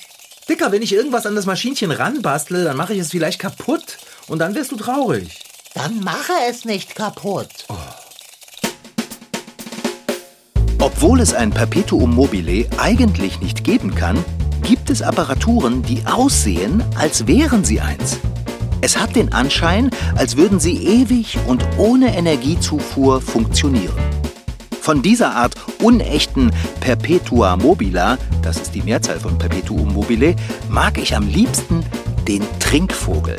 Dicker, 0.50 0.74
wenn 0.74 0.82
ich 0.82 0.92
irgendwas 0.94 1.26
an 1.26 1.36
das 1.36 1.46
Maschinchen 1.46 1.90
ranbastle, 1.90 2.66
dann 2.66 2.76
mache 2.76 2.94
ich 2.94 3.00
es 3.00 3.12
vielleicht 3.12 3.40
kaputt. 3.40 3.98
Und 4.28 4.40
dann 4.40 4.56
wirst 4.56 4.74
du 4.74 4.76
traurig. 4.76 5.40
dann 5.74 6.02
mache 6.02 6.34
es 6.50 6.66
nicht 6.66 6.96
kaputt. 6.96 7.48
Obwohl 10.80 11.22
es 11.22 11.34
ein 11.34 11.50
Perpetuum 11.52 12.14
mobile 12.14 12.68
eigentlich 12.78 13.40
nicht 13.40 13.64
geben 13.64 13.96
kann, 13.96 14.24
gibt 14.64 14.90
es 14.90 15.02
Apparaturen, 15.02 15.82
die 15.84 16.06
aussehen, 16.06 16.84
als 16.96 17.26
wären 17.26 17.64
sie 17.64 17.80
eins. 17.80 18.20
Es 18.84 18.98
hat 18.98 19.16
den 19.16 19.32
Anschein, 19.32 19.92
als 20.18 20.36
würden 20.36 20.60
sie 20.60 20.76
ewig 20.76 21.38
und 21.48 21.66
ohne 21.78 22.18
Energiezufuhr 22.18 23.22
funktionieren. 23.22 23.96
Von 24.82 25.02
dieser 25.02 25.34
Art 25.34 25.56
unechten 25.82 26.52
Perpetua 26.82 27.56
mobila, 27.56 28.18
das 28.42 28.58
ist 28.58 28.76
die 28.76 28.82
Mehrzahl 28.82 29.22
von 29.22 29.38
Perpetuum 29.38 29.94
mobile, 29.94 30.36
mag 30.68 30.98
ich 30.98 31.16
am 31.16 31.30
liebsten 31.30 31.86
den 32.28 32.44
Trinkvogel. 32.60 33.38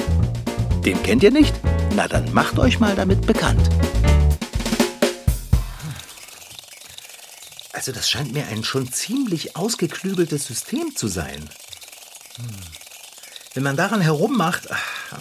Den 0.83 1.02
kennt 1.02 1.22
ihr 1.22 1.30
nicht? 1.30 1.54
Na 1.94 2.09
dann 2.09 2.33
macht 2.33 2.59
euch 2.59 2.80
mal 2.80 2.96
damit 2.96 3.26
bekannt. 3.26 3.68
Also 7.74 7.92
das 7.92 8.09
scheint 8.09 8.33
mir 8.33 8.46
ein 8.46 8.64
schon 8.64 8.90
ziemlich 8.90 9.57
ausgeklügeltes 9.57 10.46
System 10.46 10.96
zu 10.96 11.07
sein. 11.07 11.50
Hm. 12.37 12.84
Wenn 13.54 13.62
man 13.62 13.76
daran 13.76 14.00
herummacht... 14.00 14.68
ach, 14.70 15.18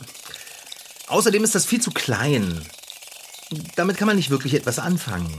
Außerdem 1.07 1.43
ist 1.43 1.53
das 1.53 1.65
viel 1.65 1.81
zu 1.81 1.91
klein. 1.91 2.65
Damit 3.75 3.97
kann 3.97 4.07
man 4.07 4.15
nicht 4.15 4.31
wirklich 4.31 4.55
etwas 4.55 4.79
anfangen. 4.79 5.31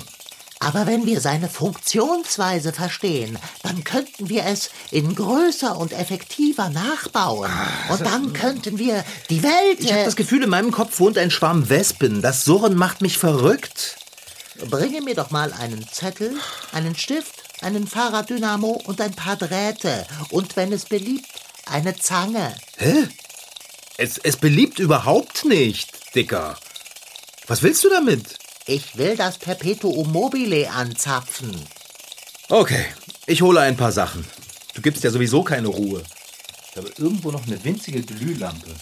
Aber 0.61 0.87
wenn 0.87 1.05
wir 1.05 1.21
seine 1.21 1.49
Funktionsweise 1.49 2.73
verstehen, 2.73 3.39
dann 3.63 3.83
könnten 3.83 4.29
wir 4.29 4.47
es 4.47 4.71
in 4.91 5.15
größer 5.15 5.77
und 5.77 5.93
effektiver 5.93 6.71
nachbauen. 6.71 7.51
Und 7.91 8.01
dann 8.03 8.33
könnten 8.33 8.79
wir 8.79 9.05
die 9.31 9.43
Welt. 9.43 9.81
Ich 9.81 9.93
habe 9.93 10.05
das 10.05 10.17
Gefühl, 10.17 10.43
in 10.43 10.51
meinem 10.51 10.71
Kopf 10.71 11.01
wohnt 11.01 11.19
ein 11.19 11.31
Schwarm 11.31 11.69
Wespen. 11.69 12.23
Das 12.23 12.45
Surren 12.45 12.77
macht 12.77 13.03
mich 13.03 13.19
verrückt. 13.19 13.97
Bringe 14.71 15.03
mir 15.03 15.17
doch 15.17 15.31
mal 15.31 15.53
einen 15.53 15.87
Zettel, 15.89 16.39
einen 16.73 16.95
Stift, 16.95 17.35
einen 17.61 17.87
Fahrraddynamo 17.87 18.81
und 18.87 19.01
ein 19.01 19.13
paar 19.13 19.37
Drähte. 19.37 20.07
Und 20.31 20.57
wenn 20.57 20.73
es 20.73 20.85
beliebt, 20.85 21.27
eine 21.67 21.97
Zange. 21.97 22.55
Hä? 22.77 23.09
Es, 23.97 24.19
es 24.19 24.37
beliebt 24.37 24.79
überhaupt 24.79 25.45
nicht, 25.45 26.15
Dicker. 26.15 26.59
Was 27.47 27.63
willst 27.63 27.85
du 27.85 27.91
damit? 27.91 28.39
Ich 28.67 28.97
will 28.97 29.17
das 29.17 29.39
Perpetuum 29.39 30.11
mobile 30.11 30.71
anzapfen. 30.71 31.55
Okay, 32.49 32.85
ich 33.27 33.43
hole 33.43 33.61
ein 33.61 33.77
paar 33.77 33.93
Sachen. 33.93 34.25
Du 34.75 34.83
gibst 34.83 35.05
ja 35.05 35.11
sowieso 35.11 35.43
keine 35.43 35.69
Ruhe. 35.69 36.03
Ich 36.71 36.77
habe 36.77 36.91
irgendwo 36.99 37.31
noch 37.31 37.47
eine 37.47 37.63
winzige 37.63 38.03
Glühlampe. 38.03 38.75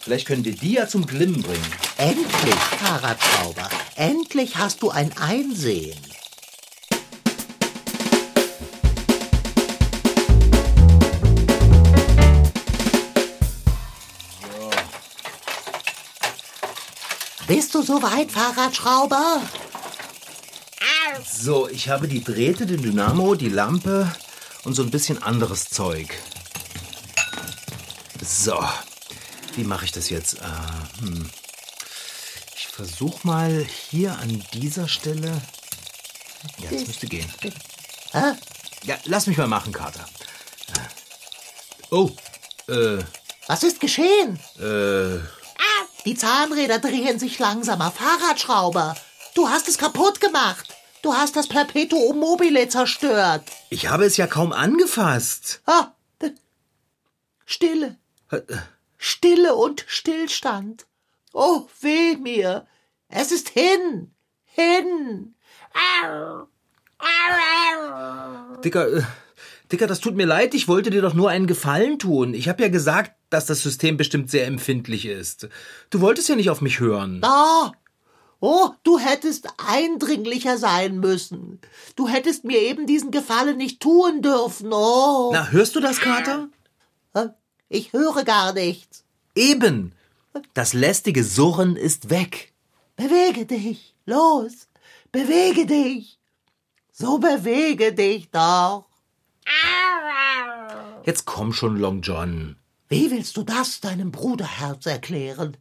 Vielleicht 0.00 0.26
können 0.26 0.44
wir 0.44 0.54
die 0.54 0.74
ja 0.74 0.88
zum 0.88 1.06
Glimmen 1.06 1.42
bringen. 1.42 1.72
Endlich, 1.96 2.54
Fahrradschrauber. 2.54 3.68
Endlich 3.96 4.56
hast 4.56 4.82
du 4.82 4.90
ein 4.90 5.16
Einsehen. 5.16 5.98
Bist 17.48 17.74
du 17.74 17.82
soweit, 17.82 18.30
Fahrradschrauber? 18.30 19.40
So, 21.26 21.66
ich 21.68 21.88
habe 21.88 22.06
die 22.06 22.22
Drähte, 22.22 22.66
den 22.66 22.82
Dynamo, 22.82 23.34
die 23.34 23.48
Lampe 23.48 24.14
und 24.64 24.74
so 24.74 24.82
ein 24.82 24.90
bisschen 24.90 25.22
anderes 25.22 25.64
Zeug. 25.70 26.14
So, 28.22 28.62
wie 29.54 29.64
mache 29.64 29.86
ich 29.86 29.92
das 29.92 30.10
jetzt? 30.10 30.34
Äh, 30.34 31.00
hm. 31.00 31.30
Ich 32.54 32.66
versuche 32.68 33.26
mal 33.26 33.66
hier 33.90 34.18
an 34.18 34.44
dieser 34.52 34.86
Stelle. 34.86 35.40
Ja, 36.58 36.70
das 36.70 36.86
müsste 36.86 37.06
gehen. 37.06 37.32
Hä? 38.12 38.34
Ja, 38.84 38.98
lass 39.04 39.26
mich 39.26 39.38
mal 39.38 39.48
machen, 39.48 39.72
Kater. 39.72 40.06
Oh, 41.90 42.10
äh, 42.68 42.98
Was 43.46 43.62
ist 43.62 43.80
geschehen? 43.80 44.38
äh, 44.60 45.18
Die 46.08 46.14
Zahnräder 46.14 46.78
drehen 46.78 47.18
sich 47.18 47.38
langsamer. 47.38 47.90
Fahrradschrauber, 47.90 48.96
du 49.34 49.50
hast 49.50 49.68
es 49.68 49.76
kaputt 49.76 50.22
gemacht. 50.22 50.74
Du 51.02 51.12
hast 51.12 51.36
das 51.36 51.48
Perpetuum 51.48 52.18
mobile 52.18 52.66
zerstört. 52.66 53.42
ich 53.68 53.90
habe 53.90 54.06
es 54.06 54.16
ja 54.16 54.26
kaum 54.26 54.54
angefasst. 54.54 55.60
Ah, 55.66 55.88
Stille. 57.44 57.98
Stille 58.96 59.54
und 59.54 59.84
Stillstand. 59.86 60.86
Oh, 61.34 61.66
weh 61.82 62.16
mir. 62.16 62.66
Es 63.10 63.30
ist 63.30 63.50
hin. 63.50 64.14
Hin. 64.46 65.34
Dicker, 67.04 68.56
äh, 68.56 68.62
Dicker, 68.62 69.06
das 69.68 70.00
tut 70.00 70.16
mir 70.16 70.26
leid. 70.26 70.54
Ich 70.54 70.68
wollte 70.68 70.90
dir 70.90 71.02
doch 71.02 71.14
nur 71.14 71.30
einen 71.30 71.46
Gefallen 71.46 71.98
tun. 71.98 72.34
Ich 72.34 72.48
habe 72.48 72.62
ja 72.62 72.68
gesagt, 72.68 73.12
dass 73.30 73.46
das 73.46 73.62
System 73.62 73.96
bestimmt 73.96 74.30
sehr 74.30 74.46
empfindlich 74.46 75.06
ist. 75.06 75.48
Du 75.90 76.00
wolltest 76.00 76.28
ja 76.28 76.36
nicht 76.36 76.50
auf 76.50 76.60
mich 76.60 76.80
hören. 76.80 77.20
Ah. 77.22 77.72
Oh, 78.40 78.70
du 78.84 78.98
hättest 78.98 79.48
eindringlicher 79.58 80.58
sein 80.58 81.00
müssen. 81.00 81.60
Du 81.96 82.08
hättest 82.08 82.44
mir 82.44 82.60
eben 82.60 82.86
diesen 82.86 83.10
Gefallen 83.10 83.56
nicht 83.56 83.80
tun 83.80 84.22
dürfen. 84.22 84.72
Oh. 84.72 85.30
Na, 85.32 85.48
hörst 85.48 85.74
du 85.74 85.80
das, 85.80 86.00
Kater? 86.00 86.48
Ich 87.68 87.92
höre 87.92 88.24
gar 88.24 88.54
nichts. 88.54 89.04
Eben. 89.34 89.92
Das 90.54 90.72
lästige 90.72 91.22
Surren 91.22 91.76
ist 91.76 92.08
weg. 92.08 92.54
Bewege 92.96 93.44
dich. 93.44 93.94
Los. 94.06 94.68
Bewege 95.12 95.66
dich. 95.66 96.18
So 96.92 97.18
bewege 97.18 97.92
dich 97.92 98.30
doch. 98.30 98.87
Jetzt 101.04 101.24
komm 101.24 101.52
schon, 101.52 101.78
Long 101.78 102.02
John. 102.02 102.56
Wie 102.88 103.10
willst 103.10 103.36
du 103.36 103.42
das 103.42 103.80
deinem 103.80 104.10
Bruderherz 104.10 104.86
erklären? 104.86 105.56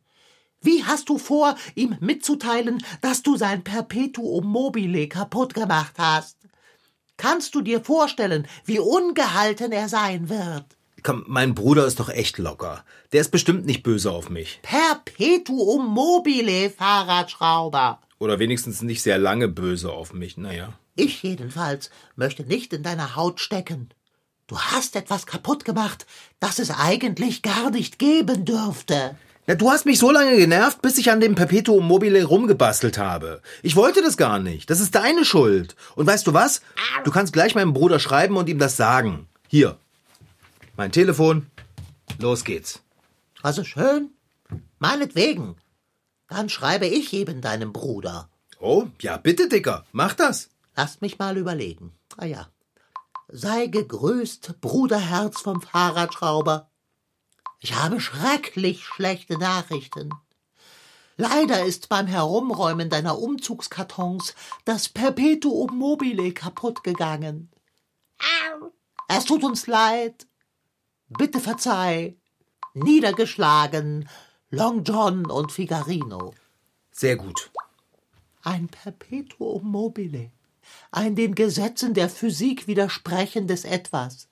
Wie 0.61 0.83
hast 0.83 1.09
du 1.09 1.17
vor, 1.17 1.55
ihm 1.75 1.95
mitzuteilen, 1.99 2.83
dass 3.01 3.21
du 3.23 3.37
sein 3.37 3.63
Perpetuum 3.63 4.45
mobile 4.45 5.07
kaputt 5.07 5.53
gemacht 5.53 5.93
hast? 5.97 6.37
Kannst 7.17 7.55
du 7.55 7.61
dir 7.61 7.81
vorstellen, 7.81 8.47
wie 8.65 8.79
ungehalten 8.79 9.71
er 9.71 9.89
sein 9.89 10.29
wird? 10.29 10.65
Komm, 11.03 11.23
mein 11.27 11.55
Bruder 11.55 11.85
ist 11.85 11.99
doch 11.99 12.09
echt 12.09 12.37
locker. 12.37 12.83
Der 13.11 13.21
ist 13.21 13.31
bestimmt 13.31 13.65
nicht 13.65 13.83
böse 13.83 14.11
auf 14.11 14.29
mich. 14.29 14.59
Perpetuum 14.63 15.87
mobile, 15.87 16.69
Fahrradschrauber. 16.69 18.01
Oder 18.19 18.39
wenigstens 18.39 18.81
nicht 18.81 19.01
sehr 19.01 19.17
lange 19.17 19.47
böse 19.47 19.91
auf 19.91 20.13
mich, 20.13 20.37
naja. 20.37 20.73
Ich 20.97 21.23
jedenfalls 21.23 21.91
möchte 22.15 22.43
nicht 22.43 22.73
in 22.73 22.83
deiner 22.83 23.15
Haut 23.15 23.39
stecken. 23.39 23.89
Du 24.47 24.59
hast 24.59 24.95
etwas 24.95 25.27
kaputt 25.27 25.63
gemacht, 25.63 26.07
das 26.39 26.57
es 26.57 26.71
eigentlich 26.71 27.43
gar 27.43 27.69
nicht 27.69 27.99
geben 27.99 28.45
dürfte. 28.45 29.15
Na, 29.45 29.53
du 29.55 29.69
hast 29.69 29.85
mich 29.85 29.99
so 29.99 30.09
lange 30.09 30.35
genervt, 30.35 30.81
bis 30.81 30.97
ich 30.97 31.11
an 31.11 31.21
dem 31.21 31.35
Perpetuum 31.35 31.87
mobile 31.87 32.23
rumgebastelt 32.23 32.97
habe. 32.97 33.41
Ich 33.61 33.75
wollte 33.75 34.01
das 34.01 34.17
gar 34.17 34.39
nicht. 34.39 34.69
Das 34.71 34.79
ist 34.79 34.95
deine 34.95 35.23
Schuld. 35.23 35.75
Und 35.95 36.07
weißt 36.07 36.25
du 36.25 36.33
was? 36.33 36.61
Du 37.03 37.11
kannst 37.11 37.31
gleich 37.31 37.53
meinem 37.53 37.73
Bruder 37.73 37.99
schreiben 37.99 38.35
und 38.35 38.49
ihm 38.49 38.57
das 38.57 38.75
sagen. 38.75 39.27
Hier. 39.47 39.77
Mein 40.77 40.91
Telefon. 40.91 41.45
Los 42.19 42.43
geht's. 42.43 42.81
Also 43.43 43.63
schön. 43.63 44.09
Meinetwegen. 44.79 45.55
Dann 46.27 46.49
schreibe 46.49 46.87
ich 46.87 47.13
eben 47.13 47.39
deinem 47.39 47.71
Bruder. 47.71 48.29
Oh, 48.59 48.87
ja, 48.99 49.17
bitte, 49.17 49.47
Dicker. 49.47 49.85
Mach 49.91 50.13
das. 50.13 50.49
Lass 50.77 51.01
mich 51.01 51.17
mal 51.17 51.37
überlegen. 51.37 51.97
Ah 52.17 52.25
ja. 52.25 52.47
Sei 53.29 53.65
gegrüßt, 53.65 54.61
Bruderherz 54.61 55.41
vom 55.41 55.59
Fahrradschrauber. 55.59 56.69
Ich 57.59 57.73
habe 57.73 57.99
schrecklich 57.99 58.85
schlechte 58.85 59.39
Nachrichten. 59.39 60.11
Leider 61.15 61.65
ist 61.65 61.89
beim 61.89 62.05
Herumräumen 62.05 62.91
deiner 62.91 63.17
Umzugskartons 63.17 64.35
das 64.65 64.87
Perpetuum 64.87 65.75
mobile 65.75 66.31
kaputt 66.31 66.83
gegangen. 66.83 67.49
Es 69.07 69.25
tut 69.25 69.43
uns 69.43 69.65
leid. 69.65 70.27
Bitte 71.09 71.39
verzeih. 71.39 72.17
Niedergeschlagen, 72.75 74.07
Long 74.51 74.83
John 74.83 75.25
und 75.25 75.51
Figarino. 75.51 76.35
Sehr 76.91 77.15
gut. 77.15 77.49
Ein 78.43 78.67
Perpetuum 78.67 79.71
mobile. 79.71 80.31
Ein 80.91 81.15
den 81.15 81.35
Gesetzen 81.35 81.93
der 81.93 82.09
Physik 82.09 82.67
widersprechendes 82.67 83.65
Etwas. 83.65 84.29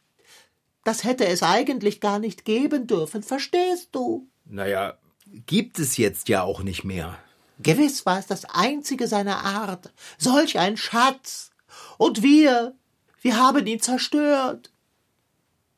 Das 0.83 1.03
hätte 1.03 1.25
es 1.25 1.43
eigentlich 1.43 1.99
gar 1.99 2.19
nicht 2.19 2.45
geben 2.45 2.87
dürfen, 2.87 3.23
verstehst 3.23 3.89
du? 3.91 4.27
Naja, 4.45 4.97
gibt 5.45 5.79
es 5.79 5.97
jetzt 5.97 6.29
ja 6.29 6.43
auch 6.43 6.61
nicht 6.61 6.83
mehr. 6.83 7.17
Gewiss 7.59 8.05
war 8.05 8.19
es 8.19 8.27
das 8.27 8.45
einzige 8.45 9.07
seiner 9.07 9.43
Art. 9.43 9.91
Solch 10.17 10.59
ein 10.59 10.77
Schatz. 10.77 11.51
Und 11.97 12.21
wir, 12.21 12.75
wir 13.21 13.37
haben 13.37 13.65
ihn 13.65 13.81
zerstört. 13.81 14.71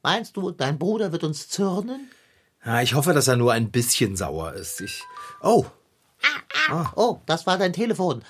Meinst 0.04 0.38
du, 0.38 0.52
dein 0.52 0.80
Bruder 0.80 1.12
wird 1.12 1.24
uns 1.24 1.50
zürnen? 1.50 2.10
Ja, 2.66 2.82
ich 2.82 2.94
hoffe, 2.94 3.14
dass 3.14 3.28
er 3.28 3.38
nur 3.38 3.54
ein 3.54 3.72
bisschen 3.72 4.16
sauer 4.16 4.54
ist. 4.54 4.82
Ich. 4.82 5.04
Oh. 5.42 5.66
Oh, 6.96 7.22
das 7.26 7.48
war 7.48 7.58
dein 7.58 7.74
Telefon. 7.74 8.24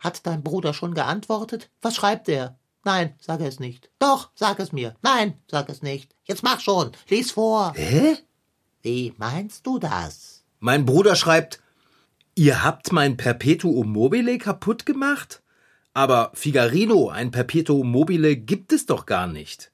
Hat 0.00 0.26
dein 0.26 0.42
Bruder 0.42 0.74
schon 0.74 0.94
geantwortet? 0.94 1.70
Was 1.82 1.96
schreibt 1.96 2.28
er? 2.28 2.58
Nein, 2.84 3.14
sag 3.20 3.40
es 3.40 3.60
nicht. 3.60 3.90
Doch, 3.98 4.30
sag 4.34 4.60
es 4.60 4.72
mir. 4.72 4.94
Nein, 5.02 5.34
sag 5.50 5.68
es 5.68 5.82
nicht. 5.82 6.14
Jetzt 6.24 6.42
mach 6.42 6.60
schon. 6.60 6.92
Lies 7.08 7.32
vor. 7.32 7.72
Hä? 7.74 8.16
Wie 8.82 9.12
meinst 9.16 9.66
du 9.66 9.78
das? 9.78 10.44
Mein 10.60 10.86
Bruder 10.86 11.16
schreibt, 11.16 11.60
ihr 12.34 12.64
habt 12.64 12.92
mein 12.92 13.16
Perpetuum 13.16 13.92
mobile 13.92 14.38
kaputt 14.38 14.86
gemacht? 14.86 15.42
Aber 15.94 16.30
Figarino, 16.34 17.08
ein 17.08 17.30
Perpetuum 17.30 17.90
mobile 17.90 18.36
gibt 18.36 18.72
es 18.72 18.86
doch 18.86 19.04
gar 19.04 19.26
nicht. 19.26 19.72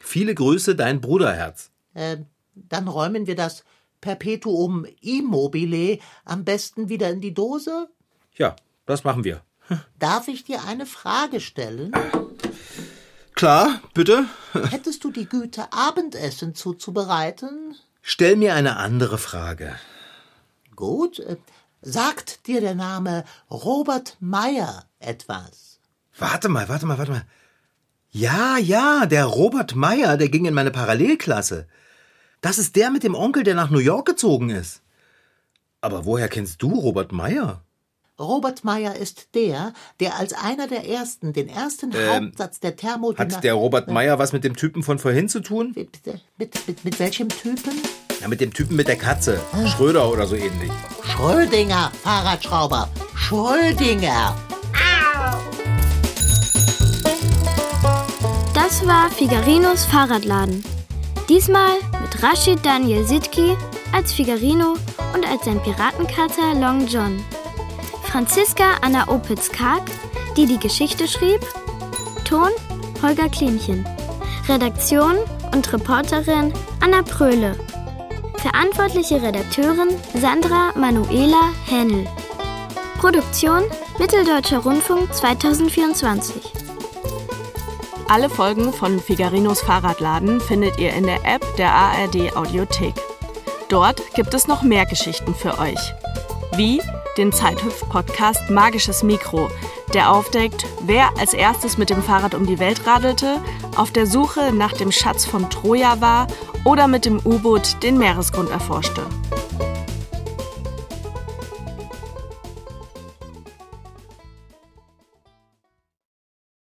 Viele 0.00 0.34
Grüße, 0.34 0.74
dein 0.74 1.00
Bruderherz. 1.00 1.70
Ähm, 1.94 2.26
dann 2.54 2.88
räumen 2.88 3.26
wir 3.26 3.36
das 3.36 3.64
Perpetuum 4.00 4.86
immobile 5.00 5.98
am 6.24 6.44
besten 6.44 6.88
wieder 6.88 7.10
in 7.10 7.20
die 7.20 7.34
Dose? 7.34 7.88
Ja, 8.34 8.56
das 8.86 9.04
machen 9.04 9.24
wir. 9.24 9.42
Darf 9.98 10.28
ich 10.28 10.44
dir 10.44 10.64
eine 10.64 10.86
Frage 10.86 11.40
stellen? 11.40 11.92
Klar, 13.34 13.80
bitte. 13.94 14.26
Hättest 14.70 15.04
du 15.04 15.10
die 15.10 15.26
Güte, 15.26 15.72
Abendessen 15.72 16.54
zuzubereiten? 16.54 17.74
Stell 18.02 18.36
mir 18.36 18.54
eine 18.54 18.76
andere 18.76 19.18
Frage. 19.18 19.74
Gut. 20.76 21.22
Sagt 21.82 22.46
dir 22.46 22.60
der 22.60 22.74
Name 22.74 23.24
Robert 23.50 24.16
Meyer 24.20 24.84
etwas? 24.98 25.78
Warte 26.18 26.48
mal, 26.48 26.68
warte 26.68 26.86
mal, 26.86 26.98
warte 26.98 27.12
mal. 27.12 27.26
Ja, 28.10 28.58
ja, 28.58 29.06
der 29.06 29.24
Robert 29.24 29.74
Meyer, 29.74 30.16
der 30.16 30.28
ging 30.28 30.44
in 30.44 30.54
meine 30.54 30.70
Parallelklasse. 30.70 31.68
Das 32.40 32.58
ist 32.58 32.76
der 32.76 32.90
mit 32.90 33.04
dem 33.04 33.14
Onkel, 33.14 33.44
der 33.44 33.54
nach 33.54 33.70
New 33.70 33.78
York 33.78 34.06
gezogen 34.06 34.50
ist. 34.50 34.82
Aber 35.80 36.04
woher 36.04 36.28
kennst 36.28 36.60
du 36.60 36.74
Robert 36.74 37.12
Meyer? 37.12 37.62
Robert 38.20 38.64
Meyer 38.64 38.96
ist 38.96 39.34
der, 39.34 39.72
der 39.98 40.18
als 40.18 40.34
einer 40.34 40.66
der 40.66 40.86
ersten 40.86 41.32
den 41.32 41.48
ersten 41.48 41.90
Ähm, 41.94 42.26
Hauptsatz 42.26 42.60
der 42.60 42.76
Thermodynamik. 42.76 43.36
Hat 43.36 43.44
der 43.44 43.54
Robert 43.54 43.88
Meyer 43.88 44.18
was 44.18 44.34
mit 44.34 44.44
dem 44.44 44.56
Typen 44.56 44.82
von 44.82 44.98
vorhin 44.98 45.30
zu 45.30 45.40
tun? 45.40 45.72
Mit, 45.74 45.98
mit, 46.36 46.68
mit, 46.68 46.84
mit 46.84 47.00
welchem 47.00 47.30
Typen? 47.30 47.72
Ja, 48.20 48.28
mit 48.28 48.42
dem 48.42 48.52
Typen 48.52 48.76
mit 48.76 48.88
der 48.88 48.96
Katze. 48.96 49.40
Schröder 49.66 50.10
oder 50.12 50.26
so 50.26 50.36
ähnlich. 50.36 50.70
Schrödinger, 51.04 51.90
Fahrradschrauber. 52.02 52.90
Schrödinger. 53.14 54.36
Das 58.52 58.86
war 58.86 59.10
Figarinos 59.10 59.86
Fahrradladen. 59.86 60.62
Diesmal 61.30 61.76
mit 62.02 62.22
Rashid 62.22 62.58
Daniel 62.66 63.06
Sitki 63.06 63.56
als 63.92 64.12
Figarino 64.12 64.74
und 65.14 65.26
als 65.26 65.46
sein 65.46 65.62
Piratenkater 65.62 66.54
Long 66.54 66.86
John. 66.86 67.24
Franziska 68.10 68.74
Anna 68.82 69.06
Opitz-Karg, 69.08 69.84
die 70.36 70.44
die 70.44 70.58
Geschichte 70.58 71.06
schrieb. 71.06 71.40
Ton 72.24 72.50
Holger 73.02 73.28
Klinchen. 73.28 73.86
Redaktion 74.48 75.14
und 75.54 75.72
Reporterin 75.72 76.52
Anna 76.80 77.02
Pröhle. 77.02 77.56
Verantwortliche 78.38 79.22
Redakteurin 79.22 79.90
Sandra 80.14 80.72
Manuela 80.74 81.52
Hennel. 81.66 82.04
Produktion 82.98 83.62
Mitteldeutscher 84.00 84.58
Rundfunk 84.58 85.14
2024. 85.14 86.52
Alle 88.08 88.28
Folgen 88.28 88.72
von 88.72 88.98
Figarinos 88.98 89.60
Fahrradladen 89.60 90.40
findet 90.40 90.80
ihr 90.80 90.92
in 90.94 91.04
der 91.04 91.24
App 91.24 91.44
der 91.56 91.70
ARD 91.70 92.34
Audiothek. 92.34 92.94
Dort 93.68 94.02
gibt 94.14 94.34
es 94.34 94.48
noch 94.48 94.62
mehr 94.62 94.84
Geschichten 94.84 95.32
für 95.32 95.56
euch. 95.60 95.78
Wie 96.56 96.82
den 97.20 97.32
Zeithüpf-Podcast 97.32 98.48
Magisches 98.48 99.02
Mikro, 99.02 99.50
der 99.92 100.10
aufdeckt, 100.10 100.64
wer 100.80 101.10
als 101.18 101.34
erstes 101.34 101.76
mit 101.76 101.90
dem 101.90 102.02
Fahrrad 102.02 102.34
um 102.34 102.46
die 102.46 102.58
Welt 102.58 102.86
radelte, 102.86 103.36
auf 103.76 103.90
der 103.90 104.06
Suche 104.06 104.52
nach 104.54 104.72
dem 104.72 104.90
Schatz 104.90 105.26
von 105.26 105.50
Troja 105.50 106.00
war 106.00 106.26
oder 106.64 106.88
mit 106.88 107.04
dem 107.04 107.20
U-Boot 107.22 107.82
den 107.82 107.98
Meeresgrund 107.98 108.50
erforschte. 108.50 109.02